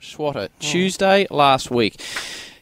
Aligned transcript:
Schwatta, 0.00 0.48
hmm. 0.48 0.60
Tuesday 0.60 1.26
last 1.30 1.70
week, 1.70 2.00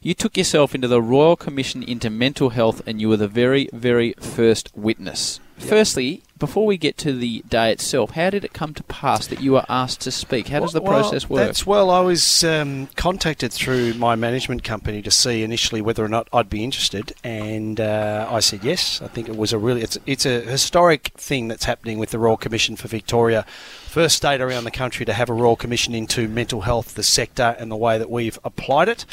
you 0.00 0.15
took 0.15 0.36
yourself 0.36 0.75
into 0.75 0.88
the 0.88 1.02
Royal 1.02 1.36
Commission 1.36 1.82
into 1.82 2.10
Mental 2.10 2.50
Health 2.50 2.80
and 2.86 3.00
you 3.00 3.08
were 3.08 3.16
the 3.16 3.28
very, 3.28 3.68
very 3.72 4.14
first 4.20 4.70
witness. 4.74 5.41
Firstly, 5.58 6.23
before 6.39 6.67
we 6.67 6.77
get 6.77 6.99
to 6.99 7.13
the 7.13 7.43
day 7.49 7.73
itself, 7.73 8.11
how 8.11 8.29
did 8.30 8.45
it 8.45 8.53
come 8.53 8.75
to 8.75 8.82
pass 8.84 9.27
that 9.27 9.41
you 9.41 9.53
were 9.53 9.64
asked 9.68 10.02
to 10.02 10.11
speak? 10.11 10.48
How 10.48 10.61
does 10.61 10.73
the 10.73 10.82
Well, 10.82 11.00
process 11.00 11.30
work? 11.30 11.46
That's 11.46 11.66
well, 11.66 11.89
I 11.89 12.00
was 12.00 12.45
um, 12.45 12.89
contacted 12.96 13.52
through 13.52 13.95
my 13.95 14.16
management 14.16 14.62
company 14.62 15.00
to 15.03 15.11
see 15.11 15.43
initially 15.43 15.80
whether 15.80 16.04
or 16.04 16.08
not 16.08 16.29
I'd 16.32 16.50
be 16.50 16.62
interested, 16.62 17.14
and 17.25 17.80
uh, 17.80 18.29
I 18.30 18.40
said 18.40 18.64
yes. 18.64 19.00
I 19.00 19.08
think 19.08 19.29
it 19.29 19.36
was 19.36 19.53
a 19.53 19.58
really 19.58 19.82
it's 19.82 19.98
it's 20.04 20.27
a 20.27 20.43
historic 20.43 21.12
thing 21.16 21.48
that's 21.48 21.64
happening 21.64 21.98
with 21.98 22.11
the 22.11 22.18
Royal 22.18 22.36
Commission 22.36 22.77
for 22.77 22.88
Victoria, 22.88 23.46
first 23.86 24.16
state 24.16 24.43
around 24.43 24.64
the 24.64 24.70
country 24.70 25.07
to 25.07 25.14
have 25.14 25.30
a 25.30 25.34
Royal 25.34 25.57
Commission 25.57 25.95
into 25.95 26.29
mental 26.29 26.62
health, 26.62 26.95
the 26.95 27.02
sector, 27.02 27.57
and 27.59 27.70
the 27.70 27.77
way 27.77 27.96
that 27.98 28.11
we've 28.11 28.38
applied 28.45 28.88
it. 28.88 29.07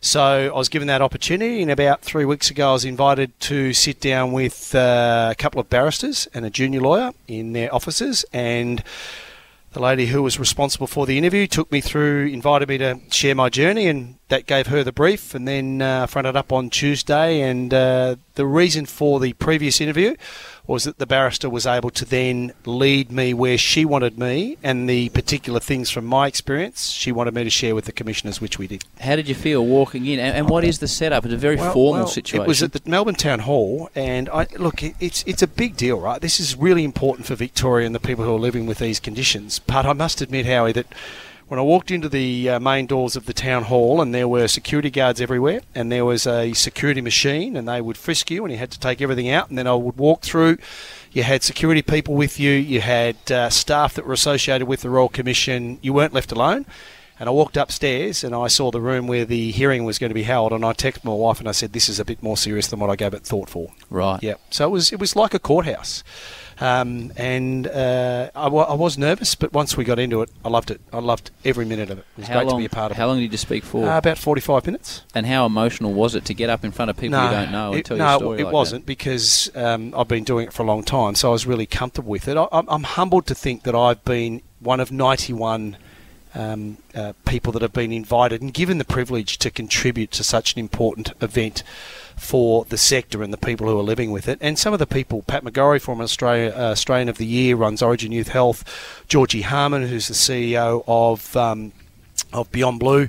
So 0.00 0.22
I 0.22 0.56
was 0.56 0.68
given 0.68 0.86
that 0.88 1.02
opportunity, 1.02 1.60
and 1.60 1.70
about 1.70 2.02
three 2.02 2.24
weeks 2.24 2.50
ago, 2.50 2.70
I 2.70 2.72
was 2.72 2.84
invited 2.84 3.38
to 3.40 3.72
sit 3.72 4.00
down 4.00 4.32
with 4.32 4.74
uh, 4.74 5.30
a 5.32 5.34
couple 5.34 5.60
of 5.60 5.68
barristers 5.68 6.28
and 6.32 6.44
a 6.44 6.50
junior 6.50 6.80
lawyer 6.80 7.12
in 7.26 7.52
their 7.52 7.74
offices, 7.74 8.24
and 8.32 8.84
the 9.72 9.80
lady 9.80 10.06
who 10.06 10.22
was 10.22 10.38
responsible 10.38 10.86
for 10.86 11.04
the 11.04 11.18
interview 11.18 11.46
took 11.46 11.70
me 11.72 11.80
through, 11.80 12.26
invited 12.26 12.68
me 12.68 12.78
to 12.78 13.00
share 13.10 13.34
my 13.34 13.48
journey, 13.48 13.88
and 13.88 14.14
that 14.28 14.46
gave 14.46 14.68
her 14.68 14.84
the 14.84 14.92
brief, 14.92 15.34
and 15.34 15.48
then 15.48 15.82
uh, 15.82 16.06
fronted 16.06 16.36
up 16.36 16.52
on 16.52 16.70
Tuesday. 16.70 17.40
And 17.40 17.74
uh, 17.74 18.16
the 18.34 18.46
reason 18.46 18.86
for 18.86 19.18
the 19.18 19.32
previous 19.34 19.80
interview 19.80 20.14
was 20.68 20.84
that 20.84 20.98
the 20.98 21.06
barrister 21.06 21.48
was 21.48 21.66
able 21.66 21.88
to 21.88 22.04
then 22.04 22.52
lead 22.66 23.10
me 23.10 23.32
where 23.32 23.56
she 23.56 23.86
wanted 23.86 24.18
me, 24.18 24.58
and 24.62 24.88
the 24.88 25.08
particular 25.08 25.58
things 25.58 25.88
from 25.90 26.04
my 26.04 26.26
experience 26.28 26.90
she 26.90 27.10
wanted 27.10 27.34
me 27.34 27.42
to 27.42 27.50
share 27.50 27.74
with 27.74 27.86
the 27.86 27.92
commissioners, 27.92 28.40
which 28.40 28.58
we 28.58 28.66
did. 28.68 28.84
how 29.00 29.16
did 29.16 29.26
you 29.28 29.34
feel 29.34 29.64
walking 29.64 30.04
in? 30.06 30.20
And, 30.20 30.36
and 30.36 30.48
what 30.48 30.64
is 30.64 30.78
the 30.78 30.86
setup? 30.86 31.24
It's 31.24 31.32
a 31.32 31.38
very 31.38 31.56
Well- 31.56 31.72
formal 31.72 32.02
well, 32.02 32.06
situation. 32.06 32.44
It 32.44 32.48
was 32.48 32.62
at 32.62 32.72
the 32.74 32.82
Melbourne 32.84 33.14
Town 33.14 33.40
Hall, 33.40 33.90
and 33.94 34.28
I 34.28 34.46
look, 34.58 34.82
it's 34.82 35.24
it's 35.26 35.42
a 35.42 35.46
big 35.46 35.76
deal, 35.76 35.98
right? 35.98 36.20
This 36.20 36.38
is 36.38 36.54
really 36.54 36.84
important 36.84 37.26
for 37.26 37.34
Victoria 37.34 37.86
and 37.86 37.94
the 37.94 38.00
people 38.00 38.24
who 38.26 38.34
are 38.34 38.38
living 38.38 38.66
with 38.66 38.78
these 38.78 39.00
conditions. 39.00 39.58
But 39.58 39.86
I 39.86 39.94
must 39.94 40.20
admit, 40.20 40.44
Howie, 40.44 40.72
that 40.72 40.86
when 41.48 41.58
I 41.58 41.62
walked 41.62 41.90
into 41.90 42.08
the 42.08 42.50
uh, 42.50 42.60
main 42.60 42.86
doors 42.86 43.16
of 43.16 43.26
the 43.26 43.32
town 43.32 43.64
hall, 43.64 44.00
and 44.00 44.14
there 44.14 44.28
were 44.28 44.48
security 44.48 44.90
guards 44.90 45.20
everywhere, 45.20 45.62
and 45.74 45.90
there 45.90 46.04
was 46.04 46.26
a 46.26 46.52
security 46.52 47.00
machine, 47.00 47.56
and 47.56 47.66
they 47.66 47.80
would 47.80 47.96
frisk 47.96 48.30
you, 48.30 48.44
and 48.44 48.52
you 48.52 48.58
had 48.58 48.70
to 48.70 48.78
take 48.78 49.00
everything 49.00 49.30
out, 49.30 49.48
and 49.48 49.58
then 49.58 49.66
I 49.66 49.74
would 49.74 49.96
walk 49.96 50.22
through. 50.22 50.58
You 51.10 51.22
had 51.22 51.42
security 51.42 51.82
people 51.82 52.14
with 52.14 52.38
you. 52.38 52.52
You 52.52 52.82
had 52.82 53.16
uh, 53.32 53.48
staff 53.50 53.94
that 53.94 54.06
were 54.06 54.12
associated 54.12 54.66
with 54.66 54.82
the 54.82 54.90
Royal 54.90 55.08
Commission. 55.08 55.78
You 55.80 55.92
weren't 55.94 56.12
left 56.12 56.32
alone. 56.32 56.66
And 57.20 57.28
I 57.28 57.32
walked 57.32 57.56
upstairs 57.56 58.22
and 58.22 58.32
I 58.32 58.46
saw 58.46 58.70
the 58.70 58.80
room 58.80 59.08
where 59.08 59.24
the 59.24 59.50
hearing 59.50 59.82
was 59.82 59.98
going 59.98 60.10
to 60.10 60.14
be 60.14 60.22
held. 60.22 60.52
And 60.52 60.64
I 60.64 60.72
texted 60.72 61.02
my 61.02 61.12
wife 61.12 61.40
and 61.40 61.48
I 61.48 61.52
said, 61.52 61.72
"This 61.72 61.88
is 61.88 61.98
a 61.98 62.04
bit 62.04 62.22
more 62.22 62.36
serious 62.36 62.68
than 62.68 62.78
what 62.78 62.90
I 62.90 62.96
gave 62.96 63.12
it 63.12 63.24
thought 63.24 63.50
for." 63.50 63.72
right. 63.90 64.22
Yeah. 64.22 64.34
So 64.50 64.66
it 64.66 64.70
was 64.70 64.92
it 64.92 65.00
was 65.00 65.16
like 65.16 65.34
a 65.34 65.40
courthouse, 65.40 66.04
um, 66.60 67.12
and 67.16 67.66
uh, 67.68 68.30
I, 68.34 68.48
was 68.48 68.98
nervous, 68.98 69.34
but 69.34 69.52
once 69.52 69.76
we 69.76 69.84
got 69.84 69.98
into 69.98 70.22
it, 70.22 70.30
I 70.44 70.48
loved 70.48 70.70
it. 70.70 70.80
I 70.92 70.98
loved 70.98 71.30
every 71.44 71.64
minute 71.64 71.90
of 71.90 71.98
it. 71.98 72.06
It 72.16 72.20
was 72.20 72.28
How 72.28 72.34
great 72.34 72.46
long, 72.48 72.56
to 72.56 72.62
be 72.62 72.66
a 72.66 72.68
part 72.68 72.90
of 72.90 72.96
how 72.96 73.04
it. 73.04 73.08
long 73.08 73.18
did 73.20 73.30
you 73.30 73.38
speak 73.38 73.64
for? 73.64 73.88
Uh, 73.88 73.98
about 73.98 74.18
forty-five 74.18 74.66
minutes. 74.66 75.02
and 75.14 75.26
how 75.26 75.46
emotional 75.46 75.92
was 75.92 76.14
it 76.14 76.24
to 76.26 76.34
get 76.34 76.50
up 76.50 76.64
in 76.64 76.72
front 76.72 76.90
of 76.90 76.96
people 76.96 77.22
you 77.22 77.30
don't 77.30 77.52
know 77.52 77.70
and 77.70 77.80
it, 77.80 77.84
tell 77.84 77.96
no, 77.96 78.10
your 78.10 78.18
story 78.18 78.36
No, 78.36 78.42
it 78.42 78.44
like 78.46 78.52
wasn't 78.52 78.86
because 78.86 79.50
um, 79.54 79.94
I've 79.96 80.08
been 80.08 80.24
doing 80.24 80.46
it 80.48 80.52
for 80.52 80.62
a 80.62 80.66
long 80.66 80.82
time, 80.82 81.14
so 81.14 81.28
I 81.28 81.32
was 81.32 81.46
really 81.46 81.66
comfortable 81.66 82.10
with 82.10 82.26
it. 82.28 82.36
I, 82.36 82.48
I'm, 82.50 82.68
I'm 82.68 82.82
humbled 82.84 83.26
to 83.26 83.34
think 83.34 83.62
that 83.62 83.74
I've 83.74 84.04
been 84.04 84.42
one 84.60 84.80
of 84.80 84.90
91 84.90 85.76
um, 86.34 86.78
uh, 86.94 87.12
people 87.26 87.52
that 87.52 87.62
have 87.62 87.72
been 87.72 87.92
invited 87.92 88.42
and 88.42 88.52
given 88.52 88.78
the 88.78 88.84
privilege 88.84 89.38
to 89.38 89.50
contribute 89.50 90.10
to 90.12 90.24
such 90.24 90.54
an 90.54 90.60
important 90.60 91.12
event 91.20 91.62
for 92.18 92.64
the 92.66 92.78
sector 92.78 93.22
and 93.22 93.32
the 93.32 93.38
people 93.38 93.68
who 93.68 93.78
are 93.78 93.82
living 93.82 94.10
with 94.10 94.28
it. 94.28 94.38
And 94.40 94.58
some 94.58 94.72
of 94.72 94.78
the 94.78 94.86
people, 94.86 95.22
Pat 95.22 95.44
McGorry, 95.44 95.80
former 95.80 96.04
Australia, 96.04 96.52
uh, 96.54 96.70
Australian 96.72 97.08
of 97.08 97.18
the 97.18 97.26
Year, 97.26 97.56
runs 97.56 97.80
Orygen 97.82 98.12
Youth 98.12 98.28
Health, 98.28 99.04
Georgie 99.08 99.42
Harman, 99.42 99.86
who's 99.86 100.08
the 100.08 100.14
CEO 100.14 100.84
of 100.86 101.36
um, 101.36 101.72
of 102.32 102.50
Beyond 102.52 102.80
Blue. 102.80 103.08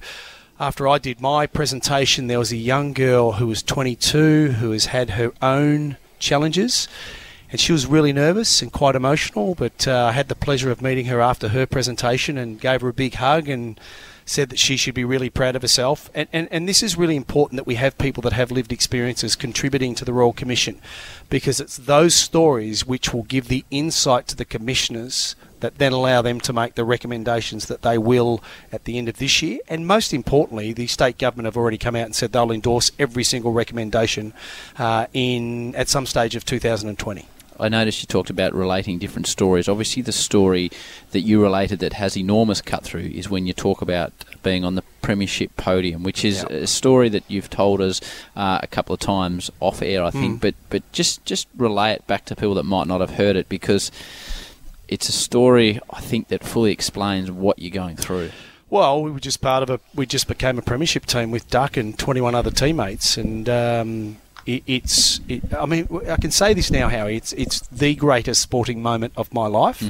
After 0.59 0.87
I 0.87 0.97
did 0.97 1.21
my 1.21 1.47
presentation, 1.47 2.27
there 2.27 2.39
was 2.39 2.51
a 2.51 2.57
young 2.57 2.93
girl 2.93 3.33
who 3.33 3.47
was 3.47 3.63
22 3.63 4.51
who 4.53 4.71
has 4.71 4.87
had 4.87 5.11
her 5.11 5.31
own 5.41 5.97
challenges. 6.19 6.87
And 7.51 7.59
she 7.59 7.71
was 7.71 7.87
really 7.87 8.13
nervous 8.13 8.61
and 8.61 8.71
quite 8.71 8.95
emotional, 8.95 9.55
but 9.55 9.87
uh, 9.87 10.05
I 10.05 10.11
had 10.11 10.27
the 10.27 10.35
pleasure 10.35 10.69
of 10.69 10.81
meeting 10.81 11.05
her 11.05 11.19
after 11.19 11.47
her 11.47 11.65
presentation 11.65 12.37
and 12.37 12.59
gave 12.59 12.81
her 12.81 12.89
a 12.89 12.93
big 12.93 13.15
hug 13.15 13.49
and 13.49 13.79
said 14.29 14.49
that 14.49 14.59
she 14.59 14.77
should 14.77 14.93
be 14.93 15.03
really 15.03 15.29
proud 15.29 15.55
of 15.55 15.61
herself. 15.61 16.09
And, 16.13 16.27
and, 16.31 16.47
and 16.51 16.67
this 16.67 16.83
is 16.83 16.97
really 16.97 17.15
important 17.15 17.57
that 17.57 17.67
we 17.67 17.75
have 17.75 17.97
people 17.97 18.21
that 18.21 18.33
have 18.33 18.51
lived 18.51 18.71
experiences 18.71 19.35
contributing 19.35 19.95
to 19.95 20.05
the 20.05 20.13
Royal 20.13 20.33
Commission 20.33 20.79
because 21.29 21.59
it's 21.59 21.77
those 21.77 22.13
stories 22.13 22.85
which 22.85 23.13
will 23.13 23.23
give 23.23 23.47
the 23.47 23.65
insight 23.71 24.27
to 24.27 24.35
the 24.35 24.45
commissioners 24.45 25.35
that 25.59 25.77
then 25.77 25.91
allow 25.91 26.21
them 26.21 26.39
to 26.39 26.53
make 26.53 26.75
the 26.75 26.85
recommendations 26.85 27.65
that 27.65 27.81
they 27.81 27.97
will 27.97 28.41
at 28.71 28.85
the 28.85 28.97
end 28.97 29.09
of 29.09 29.17
this 29.17 29.41
year. 29.41 29.59
And 29.67 29.85
most 29.85 30.13
importantly, 30.13 30.73
the 30.73 30.87
state 30.87 31.17
government 31.17 31.45
have 31.45 31.57
already 31.57 31.77
come 31.77 31.95
out 31.95 32.05
and 32.05 32.15
said 32.15 32.31
they'll 32.31 32.51
endorse 32.51 32.91
every 32.97 33.23
single 33.23 33.51
recommendation 33.51 34.33
uh, 34.77 35.07
in 35.11 35.75
at 35.75 35.89
some 35.89 36.05
stage 36.05 36.35
of 36.35 36.45
2020. 36.45 37.27
I 37.59 37.69
noticed 37.69 38.01
you 38.01 38.07
talked 38.07 38.29
about 38.29 38.53
relating 38.53 38.99
different 38.99 39.27
stories. 39.27 39.67
Obviously, 39.67 40.01
the 40.01 40.11
story 40.11 40.71
that 41.11 41.21
you 41.21 41.41
related 41.41 41.79
that 41.79 41.93
has 41.93 42.15
enormous 42.17 42.61
cut 42.61 42.83
through 42.83 43.01
is 43.13 43.29
when 43.29 43.45
you 43.45 43.53
talk 43.53 43.81
about 43.81 44.13
being 44.43 44.63
on 44.63 44.75
the 44.75 44.83
Premiership 45.01 45.55
podium, 45.57 46.03
which 46.03 46.23
is 46.23 46.45
Yeah. 46.49 46.57
a 46.57 46.67
story 46.67 47.09
that 47.09 47.23
you've 47.27 47.49
told 47.49 47.81
us 47.81 47.99
uh, 48.35 48.59
a 48.61 48.67
couple 48.67 48.93
of 48.93 48.99
times 48.99 49.49
off 49.59 49.81
air, 49.81 50.03
I 50.03 50.11
think. 50.11 50.37
Mm. 50.37 50.41
But 50.41 50.55
but 50.69 50.91
just 50.91 51.25
just 51.25 51.47
relay 51.57 51.91
it 51.93 52.05
back 52.07 52.25
to 52.25 52.35
people 52.35 52.55
that 52.55 52.63
might 52.63 52.87
not 52.87 53.01
have 53.01 53.11
heard 53.11 53.35
it 53.35 53.49
because 53.49 53.91
it's 54.87 55.09
a 55.09 55.11
story 55.11 55.79
I 55.89 55.99
think 56.01 56.27
that 56.29 56.43
fully 56.43 56.71
explains 56.71 57.29
what 57.31 57.59
you're 57.59 57.71
going 57.71 57.95
through. 57.95 58.31
Well, 58.71 59.01
we 59.01 59.09
were 59.09 59.19
just 59.19 59.41
part 59.41 59.63
of 59.63 59.69
a. 59.71 59.79
We 59.95 60.05
just 60.05 60.27
became 60.27 60.59
a 60.59 60.61
premiership 60.61 61.05
team 61.07 61.31
with 61.31 61.49
Duck 61.49 61.75
and 61.75 61.97
21 61.97 62.35
other 62.35 62.51
teammates, 62.51 63.17
and 63.17 63.49
um, 63.49 64.17
it, 64.49 64.63
it's. 64.65 65.19
It, 65.27 65.53
I 65.53 65.65
mean, 65.65 65.87
I 66.09 66.15
can 66.17 66.31
say 66.31 66.53
this 66.53 66.71
now, 66.71 66.89
Howie. 66.89 67.15
It's 67.15 67.33
it's 67.33 67.59
the 67.67 67.93
greatest 67.95 68.41
sporting 68.41 68.81
moment 68.81 69.13
of 69.15 69.31
my 69.33 69.47
life. 69.47 69.81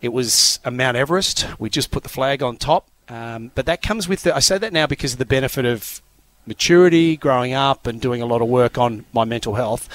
It 0.00 0.12
was 0.12 0.58
a 0.64 0.70
Mount 0.70 0.96
Everest. 0.96 1.46
We 1.58 1.68
just 1.68 1.90
put 1.90 2.02
the 2.02 2.08
flag 2.08 2.42
on 2.42 2.56
top, 2.56 2.88
um, 3.08 3.50
but 3.54 3.66
that 3.66 3.82
comes 3.82 4.08
with. 4.08 4.22
The, 4.22 4.34
I 4.34 4.38
say 4.40 4.56
that 4.56 4.72
now 4.72 4.86
because 4.86 5.12
of 5.12 5.18
the 5.18 5.26
benefit 5.26 5.66
of 5.66 6.00
maturity, 6.46 7.16
growing 7.16 7.52
up, 7.52 7.86
and 7.86 8.00
doing 8.00 8.22
a 8.22 8.26
lot 8.26 8.40
of 8.40 8.48
work 8.48 8.78
on 8.78 9.04
my 9.12 9.24
mental 9.24 9.54
health. 9.56 9.88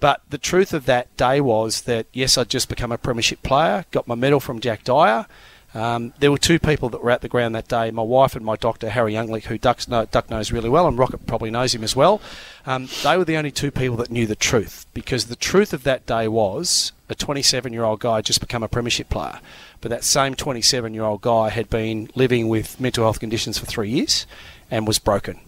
But 0.00 0.20
the 0.28 0.38
truth 0.38 0.74
of 0.74 0.84
that 0.84 1.16
day 1.16 1.40
was 1.40 1.82
that 1.82 2.06
yes, 2.12 2.36
I'd 2.36 2.50
just 2.50 2.68
become 2.68 2.92
a 2.92 2.98
premiership 2.98 3.42
player, 3.42 3.86
got 3.90 4.06
my 4.06 4.14
medal 4.14 4.40
from 4.40 4.60
Jack 4.60 4.84
Dyer. 4.84 5.26
Um, 5.74 6.14
there 6.18 6.30
were 6.30 6.38
two 6.38 6.58
people 6.58 6.88
that 6.88 7.02
were 7.02 7.10
at 7.10 7.20
the 7.20 7.28
ground 7.28 7.54
that 7.54 7.68
day, 7.68 7.90
my 7.90 8.02
wife 8.02 8.34
and 8.34 8.44
my 8.44 8.56
doctor, 8.56 8.88
Harry 8.88 9.12
Unglik, 9.12 9.44
who 9.44 9.58
Duck 9.58 10.30
knows 10.30 10.50
really 10.50 10.70
well, 10.70 10.88
and 10.88 10.96
Rocket 10.96 11.26
probably 11.26 11.50
knows 11.50 11.74
him 11.74 11.84
as 11.84 11.94
well. 11.94 12.22
Um, 12.64 12.88
they 13.02 13.18
were 13.18 13.24
the 13.24 13.36
only 13.36 13.50
two 13.50 13.70
people 13.70 13.96
that 13.98 14.10
knew 14.10 14.26
the 14.26 14.34
truth, 14.34 14.86
because 14.94 15.26
the 15.26 15.36
truth 15.36 15.74
of 15.74 15.84
that 15.84 16.06
day 16.06 16.26
was 16.26 16.92
a 17.10 17.14
27 17.14 17.72
year 17.72 17.84
old 17.84 18.00
guy 18.00 18.22
just 18.22 18.40
become 18.40 18.62
a 18.62 18.68
premiership 18.68 19.10
player. 19.10 19.40
But 19.80 19.90
that 19.90 20.04
same 20.04 20.34
27 20.34 20.94
year 20.94 21.04
old 21.04 21.20
guy 21.20 21.50
had 21.50 21.68
been 21.68 22.10
living 22.14 22.48
with 22.48 22.80
mental 22.80 23.04
health 23.04 23.20
conditions 23.20 23.58
for 23.58 23.66
three 23.66 23.90
years 23.90 24.26
and 24.70 24.86
was 24.86 24.98
broken. 24.98 25.40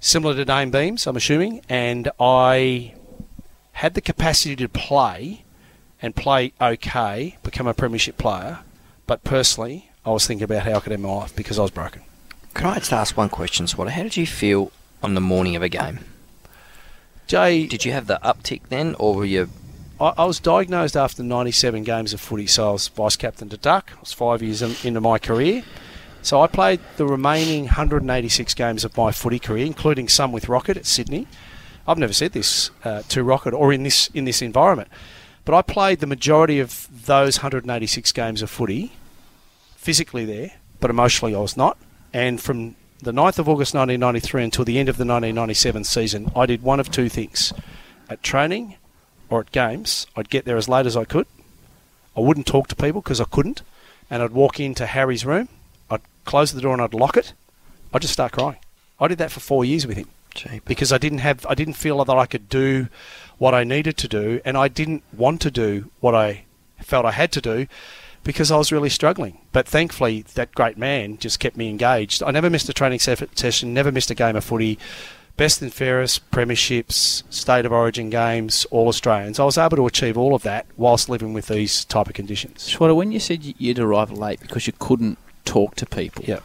Similar 0.00 0.34
to 0.36 0.44
Dayne 0.44 0.70
Beams, 0.70 1.06
I'm 1.06 1.16
assuming, 1.16 1.62
and 1.68 2.10
I 2.20 2.94
had 3.72 3.94
the 3.94 4.00
capacity 4.00 4.54
to 4.56 4.68
play 4.68 5.44
and 6.00 6.14
play 6.14 6.52
okay, 6.60 7.36
become 7.42 7.66
a 7.66 7.74
premiership 7.74 8.18
player, 8.18 8.60
but 9.06 9.24
personally, 9.24 9.90
I 10.04 10.10
was 10.10 10.26
thinking 10.26 10.44
about 10.44 10.62
how 10.62 10.74
I 10.74 10.80
could 10.80 10.92
end 10.92 11.02
my 11.02 11.12
life 11.12 11.34
because 11.34 11.58
I 11.58 11.62
was 11.62 11.70
broken. 11.70 12.02
Can 12.54 12.66
I 12.66 12.78
just 12.78 12.92
ask 12.92 13.16
one 13.16 13.28
question, 13.28 13.66
Swatter? 13.66 13.90
How 13.90 14.02
did 14.02 14.16
you 14.16 14.26
feel 14.26 14.72
on 15.02 15.14
the 15.14 15.20
morning 15.20 15.56
of 15.56 15.62
a 15.62 15.68
game? 15.68 16.00
Jay, 17.26 17.66
Did 17.66 17.84
you 17.84 17.92
have 17.92 18.06
the 18.06 18.20
uptick 18.22 18.62
then, 18.68 18.94
or 18.98 19.16
were 19.16 19.24
you? 19.24 19.50
I, 20.00 20.12
I 20.18 20.24
was 20.24 20.38
diagnosed 20.38 20.96
after 20.96 21.22
97 21.22 21.82
games 21.82 22.12
of 22.12 22.20
footy, 22.20 22.46
so 22.46 22.68
I 22.68 22.72
was 22.72 22.88
vice 22.88 23.16
captain 23.16 23.48
to 23.48 23.56
Duck. 23.56 23.90
I 23.96 24.00
was 24.00 24.12
five 24.12 24.42
years 24.42 24.62
in, 24.62 24.76
into 24.84 25.00
my 25.00 25.18
career. 25.18 25.64
So 26.22 26.40
I 26.40 26.46
played 26.46 26.80
the 26.96 27.06
remaining 27.06 27.64
186 27.64 28.54
games 28.54 28.84
of 28.84 28.96
my 28.96 29.12
footy 29.12 29.38
career, 29.38 29.66
including 29.66 30.08
some 30.08 30.32
with 30.32 30.48
Rocket 30.48 30.76
at 30.76 30.86
Sydney. 30.86 31.26
I've 31.86 31.98
never 31.98 32.12
said 32.12 32.32
this 32.32 32.70
uh, 32.84 33.02
to 33.08 33.22
Rocket 33.22 33.54
or 33.54 33.72
in 33.72 33.82
this 33.82 34.08
in 34.14 34.24
this 34.24 34.42
environment, 34.42 34.88
but 35.46 35.54
I 35.54 35.62
played 35.62 36.00
the 36.00 36.08
majority 36.08 36.58
of 36.58 36.88
those 37.06 37.38
186 37.38 38.10
games 38.12 38.42
of 38.42 38.50
footy 38.50 38.92
physically 39.76 40.24
there, 40.24 40.50
but 40.80 40.90
emotionally 40.90 41.36
I 41.36 41.38
was 41.38 41.56
not. 41.56 41.78
And 42.12 42.40
from 42.40 42.74
the 42.98 43.12
9th 43.12 43.38
of 43.38 43.48
August 43.48 43.72
1993 43.72 44.42
until 44.42 44.64
the 44.64 44.78
end 44.80 44.88
of 44.88 44.96
the 44.96 45.04
1997 45.04 45.84
season, 45.84 46.32
I 46.34 46.46
did 46.46 46.62
one 46.62 46.80
of 46.80 46.90
two 46.90 47.08
things. 47.08 47.52
At 48.10 48.24
training 48.24 48.74
or 49.30 49.40
at 49.40 49.52
games, 49.52 50.08
I'd 50.16 50.30
get 50.30 50.46
there 50.46 50.56
as 50.56 50.68
late 50.68 50.84
as 50.84 50.96
I 50.96 51.04
could. 51.04 51.28
I 52.16 52.20
wouldn't 52.20 52.48
talk 52.48 52.66
to 52.68 52.76
people 52.76 53.00
because 53.00 53.20
I 53.20 53.24
couldn't. 53.24 53.62
And 54.10 54.24
I'd 54.24 54.32
walk 54.32 54.58
into 54.58 54.84
Harry's 54.86 55.24
room. 55.24 55.48
I'd 55.88 56.02
close 56.24 56.52
the 56.52 56.60
door 56.60 56.72
and 56.72 56.82
I'd 56.82 56.92
lock 56.92 57.16
it, 57.16 57.34
I'd 57.94 58.02
just 58.02 58.14
start 58.14 58.32
crying. 58.32 58.58
I 58.98 59.06
did 59.06 59.18
that 59.18 59.30
for 59.30 59.40
four 59.40 59.64
years 59.64 59.86
with 59.86 59.96
him 59.96 60.08
Because 60.64 60.92
I 60.92 60.98
didn't 60.98 61.18
have 61.18 61.46
I 61.48 61.54
didn't 61.54 61.74
feel 61.74 62.04
that 62.04 62.16
I 62.16 62.26
could 62.26 62.48
do 62.48 62.88
what 63.38 63.54
I 63.54 63.64
needed 63.64 63.96
to 63.98 64.08
do 64.08 64.40
and 64.44 64.56
I 64.56 64.68
didn't 64.68 65.02
want 65.12 65.40
to 65.42 65.50
do 65.50 65.90
what 66.00 66.14
I 66.14 66.44
felt 66.80 67.04
I 67.04 67.12
had 67.12 67.32
to 67.32 67.40
do 67.40 67.66
because 68.24 68.50
I 68.50 68.56
was 68.56 68.72
really 68.72 68.90
struggling. 68.90 69.38
But 69.52 69.68
thankfully 69.68 70.22
that 70.34 70.54
great 70.54 70.76
man 70.76 71.18
just 71.18 71.38
kept 71.40 71.56
me 71.56 71.68
engaged. 71.68 72.22
I 72.22 72.30
never 72.30 72.50
missed 72.50 72.68
a 72.68 72.72
training 72.72 72.98
session, 72.98 73.74
never 73.74 73.92
missed 73.92 74.10
a 74.10 74.14
game 74.14 74.36
of 74.36 74.44
footy. 74.44 74.78
Best 75.36 75.60
and 75.60 75.70
fairest, 75.70 76.30
premierships, 76.30 77.22
state 77.28 77.66
of 77.66 77.72
origin 77.72 78.08
games, 78.08 78.64
all 78.70 78.88
Australians. 78.88 79.38
I 79.38 79.44
was 79.44 79.58
able 79.58 79.76
to 79.76 79.86
achieve 79.86 80.16
all 80.16 80.34
of 80.34 80.42
that 80.44 80.64
whilst 80.78 81.10
living 81.10 81.34
with 81.34 81.48
these 81.48 81.84
type 81.84 82.06
of 82.06 82.14
conditions. 82.14 82.66
Schwatta, 82.70 82.96
when 82.96 83.12
you 83.12 83.20
said 83.20 83.44
you'd 83.44 83.78
arrive 83.78 84.10
late 84.10 84.40
because 84.40 84.66
you 84.66 84.72
couldn't 84.78 85.18
talk 85.44 85.74
to 85.76 85.84
people, 85.84 86.24
Yeah. 86.26 86.40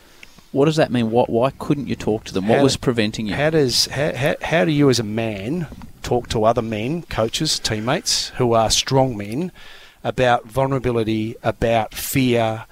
What 0.51 0.65
does 0.65 0.75
that 0.75 0.91
mean? 0.91 1.11
What, 1.11 1.29
why 1.29 1.51
couldn't 1.51 1.87
you 1.87 1.95
talk 1.95 2.25
to 2.25 2.33
them? 2.33 2.47
What 2.47 2.57
How- 2.57 2.63
was 2.63 2.77
preventing 2.77 3.27
you? 3.27 3.35
How 3.35 3.49
does 3.49 3.85
how, 3.87 4.13
how, 4.13 4.35
how 4.41 4.65
do 4.65 4.71
you 4.71 4.89
as 4.89 4.99
a 4.99 5.03
man 5.03 5.67
talk 6.03 6.27
to 6.29 6.43
other 6.43 6.61
men, 6.61 7.03
coaches, 7.03 7.59
teammates 7.59 8.29
who 8.29 8.53
are 8.53 8.69
strong 8.69 9.15
men 9.15 9.51
about 10.03 10.45
vulnerability, 10.45 11.35
about 11.43 11.93
fear, 11.93 12.65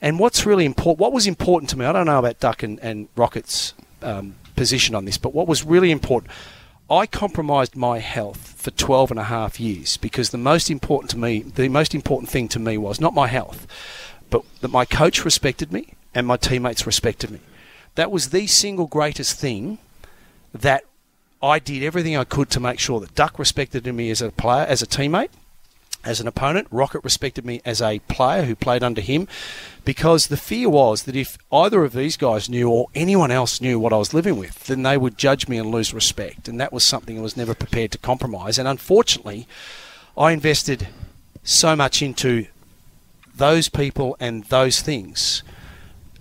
and 0.00 0.18
what's 0.18 0.44
really 0.44 0.66
important? 0.66 1.00
What 1.00 1.12
was 1.12 1.26
important 1.26 1.70
to 1.70 1.78
me? 1.78 1.86
I 1.86 1.92
don't 1.92 2.06
know 2.06 2.18
about 2.18 2.40
Duck 2.40 2.62
and, 2.62 2.78
and 2.80 3.08
Rocket's 3.16 3.72
um, 4.02 4.34
position 4.56 4.94
on 4.94 5.04
this, 5.04 5.16
but 5.16 5.32
what 5.32 5.46
was 5.46 5.64
really 5.64 5.90
important. 5.90 6.30
I 6.90 7.06
compromised 7.06 7.74
my 7.74 8.00
health 8.00 8.54
for 8.60 8.70
12 8.70 9.12
and 9.12 9.20
a 9.20 9.24
half 9.24 9.58
years 9.58 9.96
because 9.96 10.28
the 10.28 10.36
most 10.36 10.70
important 10.70 11.10
to 11.12 11.18
me, 11.18 11.40
the 11.40 11.68
most 11.68 11.94
important 11.94 12.30
thing 12.30 12.48
to 12.48 12.58
me 12.58 12.76
was 12.76 13.00
not 13.00 13.14
my 13.14 13.28
health, 13.28 13.66
but 14.28 14.42
that 14.60 14.68
my 14.68 14.84
coach 14.84 15.24
respected 15.24 15.72
me 15.72 15.94
and 16.14 16.26
my 16.26 16.36
teammates 16.36 16.86
respected 16.86 17.30
me. 17.30 17.40
That 17.94 18.10
was 18.10 18.30
the 18.30 18.46
single 18.46 18.86
greatest 18.86 19.38
thing 19.38 19.78
that 20.52 20.84
I 21.42 21.58
did 21.58 21.82
everything 21.82 22.16
I 22.16 22.24
could 22.24 22.50
to 22.50 22.60
make 22.60 22.78
sure 22.78 23.00
that 23.00 23.14
Duck 23.14 23.38
respected 23.38 23.84
me 23.86 24.10
as 24.10 24.22
a 24.22 24.30
player, 24.30 24.64
as 24.64 24.80
a 24.80 24.86
teammate, 24.86 25.30
as 26.04 26.20
an 26.20 26.28
opponent. 26.28 26.68
Rocket 26.70 27.02
respected 27.02 27.44
me 27.44 27.60
as 27.64 27.82
a 27.82 27.98
player 28.00 28.44
who 28.44 28.54
played 28.54 28.82
under 28.82 29.00
him 29.00 29.26
because 29.84 30.28
the 30.28 30.36
fear 30.36 30.68
was 30.68 31.02
that 31.02 31.16
if 31.16 31.36
either 31.50 31.84
of 31.84 31.92
these 31.92 32.16
guys 32.16 32.48
knew 32.48 32.70
or 32.70 32.86
anyone 32.94 33.30
else 33.30 33.60
knew 33.60 33.78
what 33.78 33.92
I 33.92 33.96
was 33.96 34.14
living 34.14 34.38
with, 34.38 34.66
then 34.66 34.82
they 34.82 34.96
would 34.96 35.18
judge 35.18 35.48
me 35.48 35.58
and 35.58 35.70
lose 35.70 35.92
respect. 35.92 36.48
And 36.48 36.60
that 36.60 36.72
was 36.72 36.84
something 36.84 37.18
I 37.18 37.22
was 37.22 37.36
never 37.36 37.54
prepared 37.54 37.90
to 37.92 37.98
compromise. 37.98 38.58
And 38.58 38.68
unfortunately, 38.68 39.48
I 40.16 40.32
invested 40.32 40.88
so 41.42 41.74
much 41.74 42.02
into 42.02 42.46
those 43.34 43.68
people 43.68 44.16
and 44.20 44.44
those 44.44 44.80
things. 44.80 45.42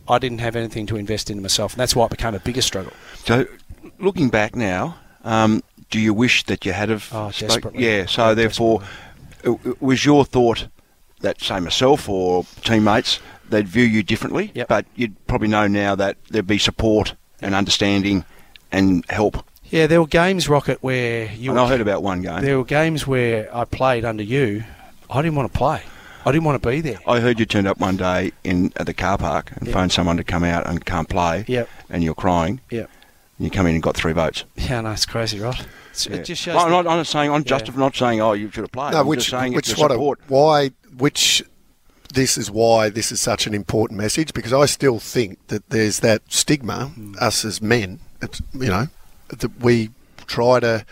I 0.08 0.20
didn't 0.20 0.40
have 0.40 0.56
anything 0.56 0.86
to 0.88 0.98
invest 0.98 1.30
in 1.30 1.42
myself, 1.42 1.74
and 1.74 1.80
that's 1.80 1.96
why 1.96 2.06
it 2.06 2.12
became 2.12 2.36
a 2.36 2.40
bigger 2.40 2.62
struggle. 2.62 2.94
So, 3.26 3.46
looking 4.00 4.30
back 4.30 4.56
now, 4.56 4.96
um, 5.24 5.64
do 5.90 6.00
you 6.00 6.14
wish 6.14 6.44
that 6.46 6.66
you 6.66 6.74
had 6.74 6.90
have? 6.90 7.10
Oh, 7.14 7.32
spoke- 7.32 7.50
desperately. 7.50 7.86
Yeah. 7.86 8.06
So 8.08 8.30
Yeah, 8.30 8.34
therefore, 8.34 8.82
it 9.44 9.82
was 9.82 10.06
your 10.06 10.26
thought 10.26 10.68
that 11.22 11.42
say 11.42 11.60
myself 11.60 12.10
or 12.10 12.46
teammates 12.64 13.20
they'd 13.50 13.68
view 13.68 13.84
you 13.84 14.02
differently, 14.02 14.52
Yep. 14.56 14.68
but 14.70 14.86
you'd 14.96 15.28
probably 15.28 15.50
know 15.50 15.68
now 15.68 15.94
that 15.96 16.16
there'd 16.30 16.48
be 16.48 16.58
support 16.58 17.16
and 17.42 17.54
understanding 17.54 18.24
and 18.72 19.04
help. 19.10 19.44
Yeah, 19.70 19.88
there 19.88 20.00
were 20.02 20.08
games, 20.08 20.48
Rocket, 20.50 20.78
where 20.82 21.26
you. 21.34 21.52
and 21.52 21.60
were- 21.60 21.66
I 21.66 21.70
heard 21.70 21.82
about 21.82 22.02
one 22.02 22.22
game. 22.22 22.42
There 22.42 22.58
were 22.58 22.64
games 22.66 23.06
where 23.06 23.54
I 23.56 23.66
played 23.66 24.06
under 24.06 24.24
you. 24.24 24.64
I 25.10 25.22
didn't 25.22 25.36
want 25.36 25.52
to 25.52 25.58
play. 25.58 25.82
I 26.26 26.32
didn't 26.32 26.44
want 26.44 26.62
to 26.62 26.70
be 26.70 26.82
there. 26.82 27.00
I 27.08 27.20
heard 27.20 27.40
you 27.40 27.46
turned 27.46 27.68
up 27.68 27.80
one 27.80 27.98
day 27.98 28.32
in 28.44 28.72
at 28.78 28.86
the 28.86 28.94
car 28.94 29.18
park 29.18 29.52
and 29.56 29.68
Yep. 29.68 29.74
phoned 29.74 29.92
someone 29.92 30.18
to 30.18 30.24
come 30.24 30.44
out 30.44 30.68
and 30.68 30.86
can't 30.86 31.10
play, 31.10 31.46
Yep. 31.48 31.70
and 31.90 32.04
you're 32.04 32.16
crying. 32.16 32.62
Yep. 32.70 32.90
And 33.38 33.46
you 33.46 33.52
come 33.52 33.66
in 33.68 33.74
and 33.74 33.84
got 33.84 33.96
three 33.96 34.14
votes. 34.14 34.44
Yeah, 34.56 34.82
no, 34.82 34.92
it's 34.92 35.06
crazy, 35.06 35.40
right? 35.40 35.66
It's, 35.92 36.06
Yeah. 36.06 36.18
It 36.18 36.26
just 36.26 36.42
shows. 36.42 36.56
Well, 36.56 36.66
I'm 36.66 36.72
not, 36.72 36.88
I'm 36.88 36.98
not 36.98 37.08
saying 37.08 37.32
I'm 37.32 37.44
just 37.44 37.76
not 37.76 37.96
saying 37.96 38.22
oh 38.22 38.34
you 38.34 38.52
should 38.52 38.64
have 38.64 38.72
played. 38.72 38.94
No, 38.94 39.02
I'm 39.02 39.08
which 39.08 39.20
just 39.20 39.30
saying 39.30 39.54
which 39.54 39.70
it's 39.70 39.76
the 39.76 39.82
what 39.82 39.92
a, 39.92 39.96
support. 39.96 40.20
why 40.28 40.72
which 40.98 41.44
this 42.14 42.38
is 42.38 42.52
why 42.52 42.90
this 42.90 43.12
is 43.12 43.22
such 43.22 43.48
an 43.48 43.54
important 43.54 43.98
message 43.98 44.34
because 44.34 44.54
I 44.54 44.66
still 44.66 45.00
think 45.00 45.48
that 45.48 45.70
there's 45.70 46.02
that 46.02 46.22
stigma 46.28 46.88
hmm. 46.88 47.16
us 47.20 47.46
as 47.46 47.62
men 47.62 48.00
it's, 48.22 48.42
you 48.54 48.68
know 48.68 48.88
that 49.30 49.60
we 49.62 49.90
try 50.28 50.60
to 50.60 50.86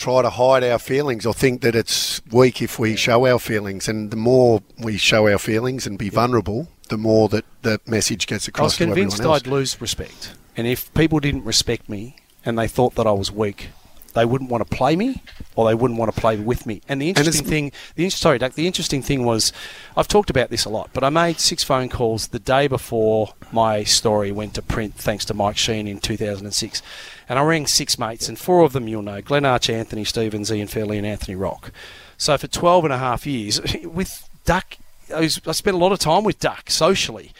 try 0.00 0.22
to 0.22 0.30
hide 0.30 0.64
our 0.64 0.78
feelings 0.78 1.26
or 1.26 1.34
think 1.34 1.60
that 1.60 1.74
it's 1.76 2.22
weak 2.32 2.62
if 2.62 2.78
we 2.78 2.96
show 2.96 3.26
our 3.26 3.38
feelings 3.38 3.86
and 3.86 4.10
the 4.10 4.16
more 4.16 4.62
we 4.78 4.96
show 4.96 5.28
our 5.28 5.38
feelings 5.38 5.86
and 5.86 5.98
be 5.98 6.08
vulnerable 6.08 6.68
the 6.88 6.96
more 6.98 7.28
that 7.28 7.44
that 7.62 7.86
message 7.86 8.26
gets 8.26 8.48
across. 8.48 8.62
I 8.62 8.84
was 8.84 8.94
convinced. 8.94 9.24
I'd 9.24 9.46
lose 9.46 9.80
respect, 9.80 10.34
and 10.56 10.66
if 10.66 10.92
people 10.94 11.20
didn't 11.20 11.44
respect 11.44 11.88
me 11.88 12.16
and 12.44 12.58
they 12.58 12.66
thought 12.66 12.96
that 12.96 13.06
I 13.06 13.12
was 13.12 13.30
weak, 13.30 13.68
they 14.14 14.24
wouldn't 14.24 14.50
want 14.50 14.68
to 14.68 14.76
play 14.76 14.96
me, 14.96 15.22
or 15.60 15.68
they 15.68 15.74
wouldn't 15.74 15.98
want 15.98 16.12
to 16.12 16.20
play 16.20 16.36
with 16.36 16.64
me. 16.64 16.80
And 16.88 17.00
the 17.00 17.10
interesting 17.10 17.44
thing, 17.44 17.72
the 17.94 18.04
in- 18.04 18.10
sorry, 18.10 18.38
Doug, 18.38 18.54
the 18.54 18.66
interesting 18.66 19.02
thing 19.02 19.24
was, 19.24 19.52
I've 19.96 20.08
talked 20.08 20.30
about 20.30 20.48
this 20.48 20.64
a 20.64 20.70
lot, 20.70 20.90
but 20.92 21.04
I 21.04 21.10
made 21.10 21.38
six 21.38 21.62
phone 21.62 21.88
calls 21.90 22.28
the 22.28 22.38
day 22.38 22.66
before 22.66 23.34
my 23.52 23.84
story 23.84 24.32
went 24.32 24.54
to 24.54 24.62
print, 24.62 24.94
thanks 24.94 25.24
to 25.26 25.34
Mike 25.34 25.56
Sheahan 25.56 25.86
in 25.86 26.00
2006, 26.00 26.82
and 27.28 27.38
I 27.38 27.42
rang 27.42 27.66
six 27.66 27.98
mates, 27.98 28.28
and 28.28 28.38
four 28.38 28.62
of 28.62 28.72
them 28.72 28.88
you'll 28.88 29.02
know: 29.02 29.20
Glenn 29.20 29.44
Arch, 29.44 29.68
Anthony 29.68 30.04
Stevens, 30.04 30.50
Ian 30.50 30.68
Fairley, 30.68 30.96
and 30.96 31.06
Anthony 31.06 31.36
Rock. 31.36 31.72
So 32.16 32.36
for 32.38 32.46
12 32.46 32.84
and 32.84 32.92
a 32.92 32.98
half 32.98 33.26
years, 33.26 33.60
with 33.84 34.28
Duck, 34.44 34.76
I, 35.14 35.20
was, 35.20 35.40
I 35.46 35.52
spent 35.52 35.74
a 35.74 35.78
lot 35.78 35.92
of 35.92 35.98
time 35.98 36.24
with 36.24 36.38
Duck 36.38 36.70
socially. 36.70 37.32